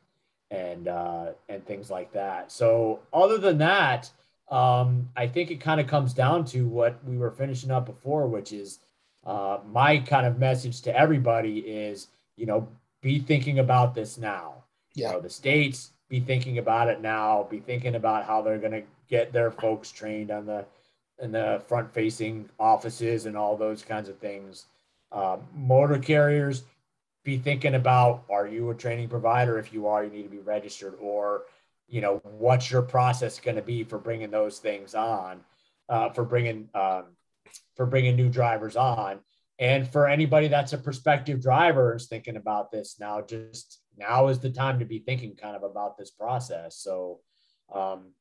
and 0.52 0.86
uh, 0.86 1.26
and 1.48 1.66
things 1.66 1.90
like 1.90 2.12
that. 2.12 2.52
So 2.52 3.00
other 3.12 3.38
than 3.38 3.58
that, 3.58 4.10
um, 4.50 5.08
I 5.16 5.26
think 5.26 5.50
it 5.50 5.60
kind 5.60 5.80
of 5.80 5.86
comes 5.86 6.12
down 6.12 6.44
to 6.46 6.66
what 6.68 7.02
we 7.04 7.16
were 7.16 7.30
finishing 7.30 7.70
up 7.70 7.86
before, 7.86 8.26
which 8.26 8.52
is 8.52 8.78
uh, 9.26 9.58
my 9.72 9.98
kind 9.98 10.26
of 10.26 10.38
message 10.38 10.82
to 10.82 10.96
everybody 10.96 11.60
is, 11.60 12.08
you 12.36 12.44
know, 12.44 12.68
be 13.00 13.18
thinking 13.18 13.58
about 13.58 13.94
this 13.94 14.18
now. 14.18 14.54
Yeah. 14.94 15.08
You 15.08 15.12
know, 15.14 15.20
the 15.20 15.30
states 15.30 15.92
be 16.10 16.20
thinking 16.20 16.58
about 16.58 16.88
it 16.88 17.00
now. 17.00 17.46
Be 17.50 17.60
thinking 17.60 17.94
about 17.94 18.26
how 18.26 18.42
they're 18.42 18.58
going 18.58 18.72
to 18.72 18.82
get 19.08 19.32
their 19.32 19.50
folks 19.50 19.90
trained 19.90 20.30
on 20.30 20.44
the 20.44 20.66
in 21.18 21.32
the 21.32 21.62
front 21.66 21.92
facing 21.94 22.48
offices 22.58 23.26
and 23.26 23.36
all 23.36 23.56
those 23.56 23.82
kinds 23.82 24.08
of 24.10 24.18
things. 24.18 24.66
Uh, 25.10 25.36
motor 25.54 25.98
carriers 25.98 26.64
be 27.24 27.38
thinking 27.38 27.74
about 27.74 28.24
are 28.30 28.46
you 28.46 28.70
a 28.70 28.74
training 28.74 29.08
provider? 29.08 29.58
If 29.58 29.72
you 29.72 29.86
are 29.86 30.04
you 30.04 30.10
need 30.10 30.24
to 30.24 30.28
be 30.28 30.38
registered 30.38 30.94
or 31.00 31.44
you 31.88 32.00
know 32.00 32.20
what's 32.24 32.70
your 32.70 32.82
process 32.82 33.38
going 33.38 33.56
to 33.56 33.62
be 33.62 33.84
for 33.84 33.98
bringing 33.98 34.30
those 34.30 34.58
things 34.58 34.94
on 34.94 35.40
uh, 35.88 36.10
for 36.10 36.24
bringing 36.24 36.68
um, 36.74 37.04
for 37.76 37.86
bringing 37.86 38.16
new 38.16 38.28
drivers 38.28 38.76
on? 38.76 39.20
And 39.58 39.86
for 39.86 40.08
anybody 40.08 40.48
that's 40.48 40.72
a 40.72 40.78
prospective 40.78 41.40
driver 41.40 41.94
is 41.94 42.06
thinking 42.06 42.36
about 42.36 42.72
this 42.72 42.96
now 42.98 43.20
just 43.20 43.80
now 43.96 44.28
is 44.28 44.38
the 44.38 44.50
time 44.50 44.78
to 44.78 44.84
be 44.84 44.98
thinking 44.98 45.36
kind 45.36 45.54
of 45.54 45.62
about 45.62 45.96
this 45.96 46.10
process. 46.10 46.78
So 46.78 47.20
um, 47.72 48.12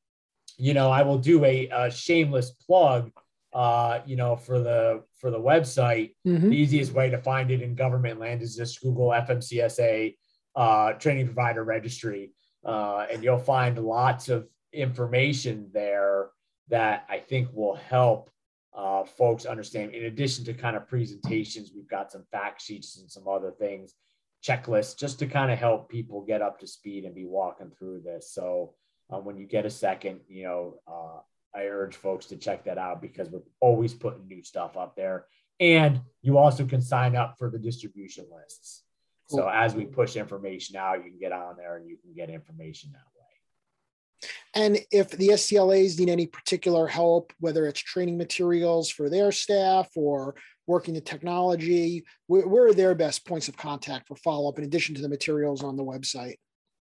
you 0.58 0.74
know 0.74 0.90
i 0.90 1.02
will 1.02 1.18
do 1.18 1.44
a, 1.44 1.68
a 1.72 1.90
shameless 1.90 2.50
plug 2.50 3.10
uh, 3.52 4.00
you 4.06 4.16
know, 4.16 4.34
for 4.36 4.58
the 4.58 5.02
for 5.18 5.30
the 5.30 5.38
website, 5.38 6.14
mm-hmm. 6.26 6.48
the 6.48 6.56
easiest 6.56 6.92
way 6.92 7.10
to 7.10 7.18
find 7.18 7.50
it 7.50 7.62
in 7.62 7.74
government 7.74 8.18
land 8.18 8.42
is 8.42 8.56
just 8.56 8.80
Google 8.80 9.08
FMCSA 9.08 10.16
uh, 10.56 10.92
training 10.94 11.26
provider 11.26 11.64
registry, 11.64 12.32
uh, 12.64 13.06
and 13.12 13.22
you'll 13.22 13.38
find 13.38 13.78
lots 13.78 14.28
of 14.28 14.48
information 14.72 15.68
there 15.72 16.30
that 16.68 17.04
I 17.10 17.18
think 17.18 17.48
will 17.52 17.74
help 17.74 18.30
uh, 18.74 19.04
folks 19.04 19.44
understand. 19.44 19.94
In 19.94 20.04
addition 20.04 20.44
to 20.46 20.54
kind 20.54 20.76
of 20.76 20.88
presentations, 20.88 21.72
we've 21.74 21.88
got 21.88 22.10
some 22.10 22.24
fact 22.32 22.62
sheets 22.62 22.98
and 22.98 23.10
some 23.10 23.28
other 23.28 23.50
things, 23.50 23.94
checklists, 24.42 24.98
just 24.98 25.18
to 25.18 25.26
kind 25.26 25.52
of 25.52 25.58
help 25.58 25.90
people 25.90 26.22
get 26.22 26.40
up 26.40 26.58
to 26.60 26.66
speed 26.66 27.04
and 27.04 27.14
be 27.14 27.26
walking 27.26 27.70
through 27.78 28.00
this. 28.00 28.32
So 28.32 28.74
um, 29.10 29.24
when 29.26 29.36
you 29.36 29.46
get 29.46 29.66
a 29.66 29.70
second, 29.70 30.20
you 30.26 30.44
know, 30.44 30.74
uh, 30.86 31.20
I 31.54 31.64
urge 31.64 31.96
folks 31.96 32.26
to 32.26 32.36
check 32.36 32.64
that 32.64 32.78
out 32.78 33.02
because 33.02 33.30
we're 33.30 33.42
always 33.60 33.94
putting 33.94 34.26
new 34.26 34.42
stuff 34.42 34.76
up 34.76 34.96
there. 34.96 35.26
And 35.60 36.00
you 36.22 36.38
also 36.38 36.64
can 36.64 36.80
sign 36.80 37.14
up 37.14 37.36
for 37.38 37.50
the 37.50 37.58
distribution 37.58 38.26
lists. 38.34 38.82
Cool. 39.30 39.40
So 39.40 39.48
as 39.48 39.74
we 39.74 39.84
push 39.84 40.16
information 40.16 40.76
out, 40.76 41.04
you 41.04 41.10
can 41.10 41.18
get 41.18 41.32
on 41.32 41.56
there 41.56 41.76
and 41.76 41.88
you 41.88 41.96
can 41.96 42.12
get 42.14 42.30
information 42.30 42.90
that 42.92 42.98
way. 42.98 44.28
And 44.54 44.78
if 44.90 45.10
the 45.10 45.28
SDLAs 45.28 45.98
need 45.98 46.08
any 46.08 46.26
particular 46.26 46.86
help, 46.86 47.32
whether 47.40 47.66
it's 47.66 47.80
training 47.80 48.18
materials 48.18 48.90
for 48.90 49.08
their 49.08 49.32
staff 49.32 49.88
or 49.96 50.34
working 50.66 50.94
the 50.94 51.00
technology, 51.00 52.04
where 52.26 52.66
are 52.66 52.74
their 52.74 52.94
best 52.94 53.26
points 53.26 53.48
of 53.48 53.56
contact 53.56 54.08
for 54.08 54.16
follow 54.16 54.48
up 54.48 54.58
in 54.58 54.64
addition 54.64 54.94
to 54.94 55.02
the 55.02 55.08
materials 55.08 55.62
on 55.62 55.76
the 55.76 55.84
website? 55.84 56.36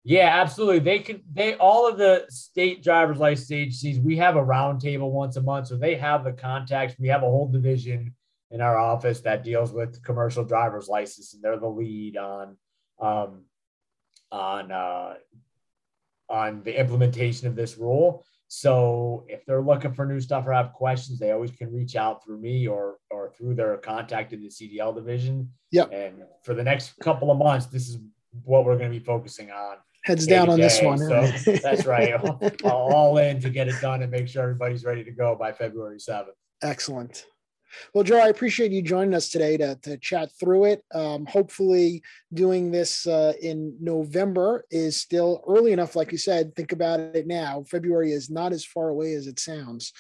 Yeah, 0.03 0.41
absolutely. 0.41 0.79
They 0.79 0.99
can 0.99 1.21
they 1.31 1.55
all 1.55 1.87
of 1.87 1.97
the 1.97 2.25
state 2.29 2.83
driver's 2.83 3.19
license 3.19 3.51
agencies, 3.51 3.99
we 3.99 4.17
have 4.17 4.35
a 4.35 4.41
roundtable 4.41 5.11
once 5.11 5.35
a 5.35 5.41
month. 5.41 5.67
So 5.67 5.77
they 5.77 5.95
have 5.95 6.23
the 6.23 6.33
contacts. 6.33 6.95
We 6.97 7.07
have 7.09 7.21
a 7.21 7.27
whole 7.27 7.47
division 7.47 8.15
in 8.49 8.61
our 8.61 8.77
office 8.77 9.21
that 9.21 9.43
deals 9.43 9.71
with 9.71 10.03
commercial 10.03 10.43
driver's 10.43 10.87
license, 10.87 11.33
and 11.33 11.43
they're 11.43 11.57
the 11.57 11.67
lead 11.67 12.17
on 12.17 12.57
um, 12.99 13.43
on 14.31 14.71
uh, 14.71 15.13
on 16.29 16.63
the 16.63 16.79
implementation 16.79 17.47
of 17.47 17.55
this 17.55 17.77
rule. 17.77 18.25
So 18.47 19.25
if 19.29 19.45
they're 19.45 19.61
looking 19.61 19.93
for 19.93 20.05
new 20.05 20.19
stuff 20.19 20.45
or 20.47 20.51
have 20.51 20.73
questions, 20.73 21.19
they 21.19 21.31
always 21.31 21.51
can 21.51 21.71
reach 21.71 21.95
out 21.95 22.23
through 22.23 22.39
me 22.39 22.67
or 22.67 22.97
or 23.11 23.31
through 23.37 23.53
their 23.53 23.77
contact 23.77 24.33
in 24.33 24.41
the 24.41 24.49
CDL 24.49 24.95
division. 24.95 25.51
Yeah. 25.71 25.85
And 25.85 26.23
for 26.43 26.55
the 26.55 26.63
next 26.63 26.97
couple 26.99 27.29
of 27.29 27.37
months, 27.37 27.67
this 27.67 27.87
is 27.87 27.99
what 28.43 28.65
we're 28.65 28.77
going 28.77 28.91
to 28.91 28.99
be 28.99 29.03
focusing 29.03 29.51
on 29.51 29.77
heads 30.03 30.27
down 30.27 30.49
on 30.49 30.59
this 30.59 30.81
one. 30.81 30.97
So 30.97 31.27
that's 31.61 31.85
right. 31.85 32.13
all 32.63 33.17
in 33.17 33.39
to 33.41 33.49
get 33.49 33.67
it 33.67 33.79
done 33.81 34.01
and 34.01 34.11
make 34.11 34.27
sure 34.27 34.43
everybody's 34.43 34.83
ready 34.83 35.03
to 35.03 35.11
go 35.11 35.35
by 35.35 35.51
February 35.51 35.97
7th. 35.97 36.27
Excellent. 36.61 37.25
Well, 37.93 38.03
Joe, 38.03 38.19
I 38.19 38.27
appreciate 38.27 38.71
you 38.71 38.81
joining 38.81 39.13
us 39.13 39.29
today 39.29 39.57
to, 39.57 39.75
to 39.83 39.97
chat 39.97 40.29
through 40.39 40.65
it. 40.65 40.83
Um, 40.93 41.25
hopefully, 41.25 42.03
doing 42.33 42.71
this 42.71 43.07
uh, 43.07 43.33
in 43.41 43.77
November 43.79 44.65
is 44.69 44.99
still 44.99 45.43
early 45.47 45.71
enough. 45.71 45.95
Like 45.95 46.11
you 46.11 46.17
said, 46.17 46.55
think 46.55 46.71
about 46.71 46.99
it 46.99 47.27
now. 47.27 47.63
February 47.63 48.11
is 48.11 48.29
not 48.29 48.51
as 48.51 48.65
far 48.65 48.89
away 48.89 49.13
as 49.13 49.27
it 49.27 49.39
sounds. 49.39 49.93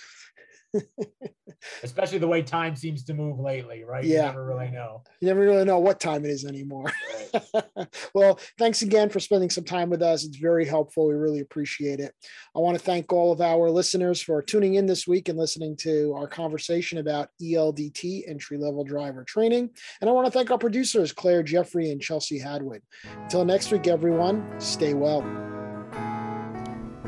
especially 1.83 2.17
the 2.17 2.27
way 2.27 2.41
time 2.41 2.75
seems 2.75 3.03
to 3.03 3.13
move 3.13 3.39
lately, 3.39 3.83
right? 3.83 4.03
Yeah. 4.03 4.17
You 4.17 4.21
never 4.27 4.45
really 4.45 4.71
know. 4.71 5.03
You 5.19 5.27
never 5.27 5.41
really 5.41 5.65
know 5.65 5.79
what 5.79 5.99
time 5.99 6.25
it 6.25 6.31
is 6.31 6.45
anymore. 6.45 6.91
Right. 7.33 7.87
well, 8.13 8.39
thanks 8.57 8.81
again 8.81 9.09
for 9.09 9.19
spending 9.19 9.49
some 9.49 9.63
time 9.63 9.89
with 9.89 10.01
us. 10.01 10.23
It's 10.23 10.37
very 10.37 10.65
helpful. 10.65 11.07
We 11.07 11.13
really 11.13 11.39
appreciate 11.39 11.99
it. 11.99 12.13
I 12.55 12.59
want 12.59 12.77
to 12.77 12.83
thank 12.83 13.11
all 13.11 13.31
of 13.31 13.41
our 13.41 13.69
listeners 13.69 14.21
for 14.21 14.41
tuning 14.41 14.75
in 14.75 14.85
this 14.85 15.07
week 15.07 15.29
and 15.29 15.37
listening 15.37 15.75
to 15.77 16.13
our 16.15 16.27
conversation 16.27 16.97
about 16.97 17.29
ELDT 17.41 18.23
entry 18.27 18.57
level 18.57 18.83
driver 18.83 19.23
training. 19.23 19.69
And 20.01 20.09
I 20.09 20.13
want 20.13 20.25
to 20.27 20.31
thank 20.31 20.51
our 20.51 20.57
producers, 20.57 21.11
Claire 21.11 21.43
Jeffrey 21.43 21.91
and 21.91 22.01
Chelsea 22.01 22.39
Hadwood. 22.39 22.81
Until 23.23 23.45
next 23.45 23.71
week, 23.71 23.87
everyone, 23.87 24.59
stay 24.59 24.93
well. 24.93 25.21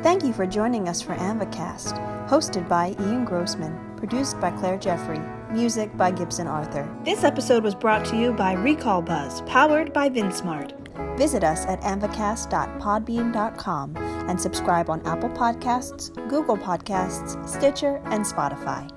Thank 0.02 0.22
you 0.22 0.34
for 0.34 0.44
joining 0.44 0.86
us 0.86 1.00
for 1.00 1.14
AAMVAcast, 1.14 2.28
hosted 2.28 2.68
by 2.68 2.88
Ian 3.00 3.24
Grossman, 3.24 3.93
produced 4.06 4.38
by 4.38 4.50
Claire 4.50 4.76
Jeffrey, 4.76 5.18
music 5.50 5.96
by 5.96 6.10
Gibson 6.10 6.46
Arthur. 6.46 6.86
This 7.04 7.24
episode 7.24 7.64
was 7.64 7.74
brought 7.74 8.04
to 8.06 8.18
you 8.18 8.34
by 8.34 8.52
Recall 8.52 9.00
Buzz, 9.00 9.40
powered 9.42 9.94
by 9.94 10.10
VinSmart. 10.10 10.72
Visit 11.16 11.42
us 11.42 11.64
at 11.64 11.80
aamvacast.podbean.com 11.80 13.96
and 13.96 14.38
subscribe 14.38 14.90
on 14.90 15.00
Apple 15.06 15.30
Podcasts, 15.30 16.12
Google 16.28 16.58
Podcasts, 16.58 17.48
Stitcher, 17.48 18.02
and 18.04 18.26
Spotify. 18.26 18.90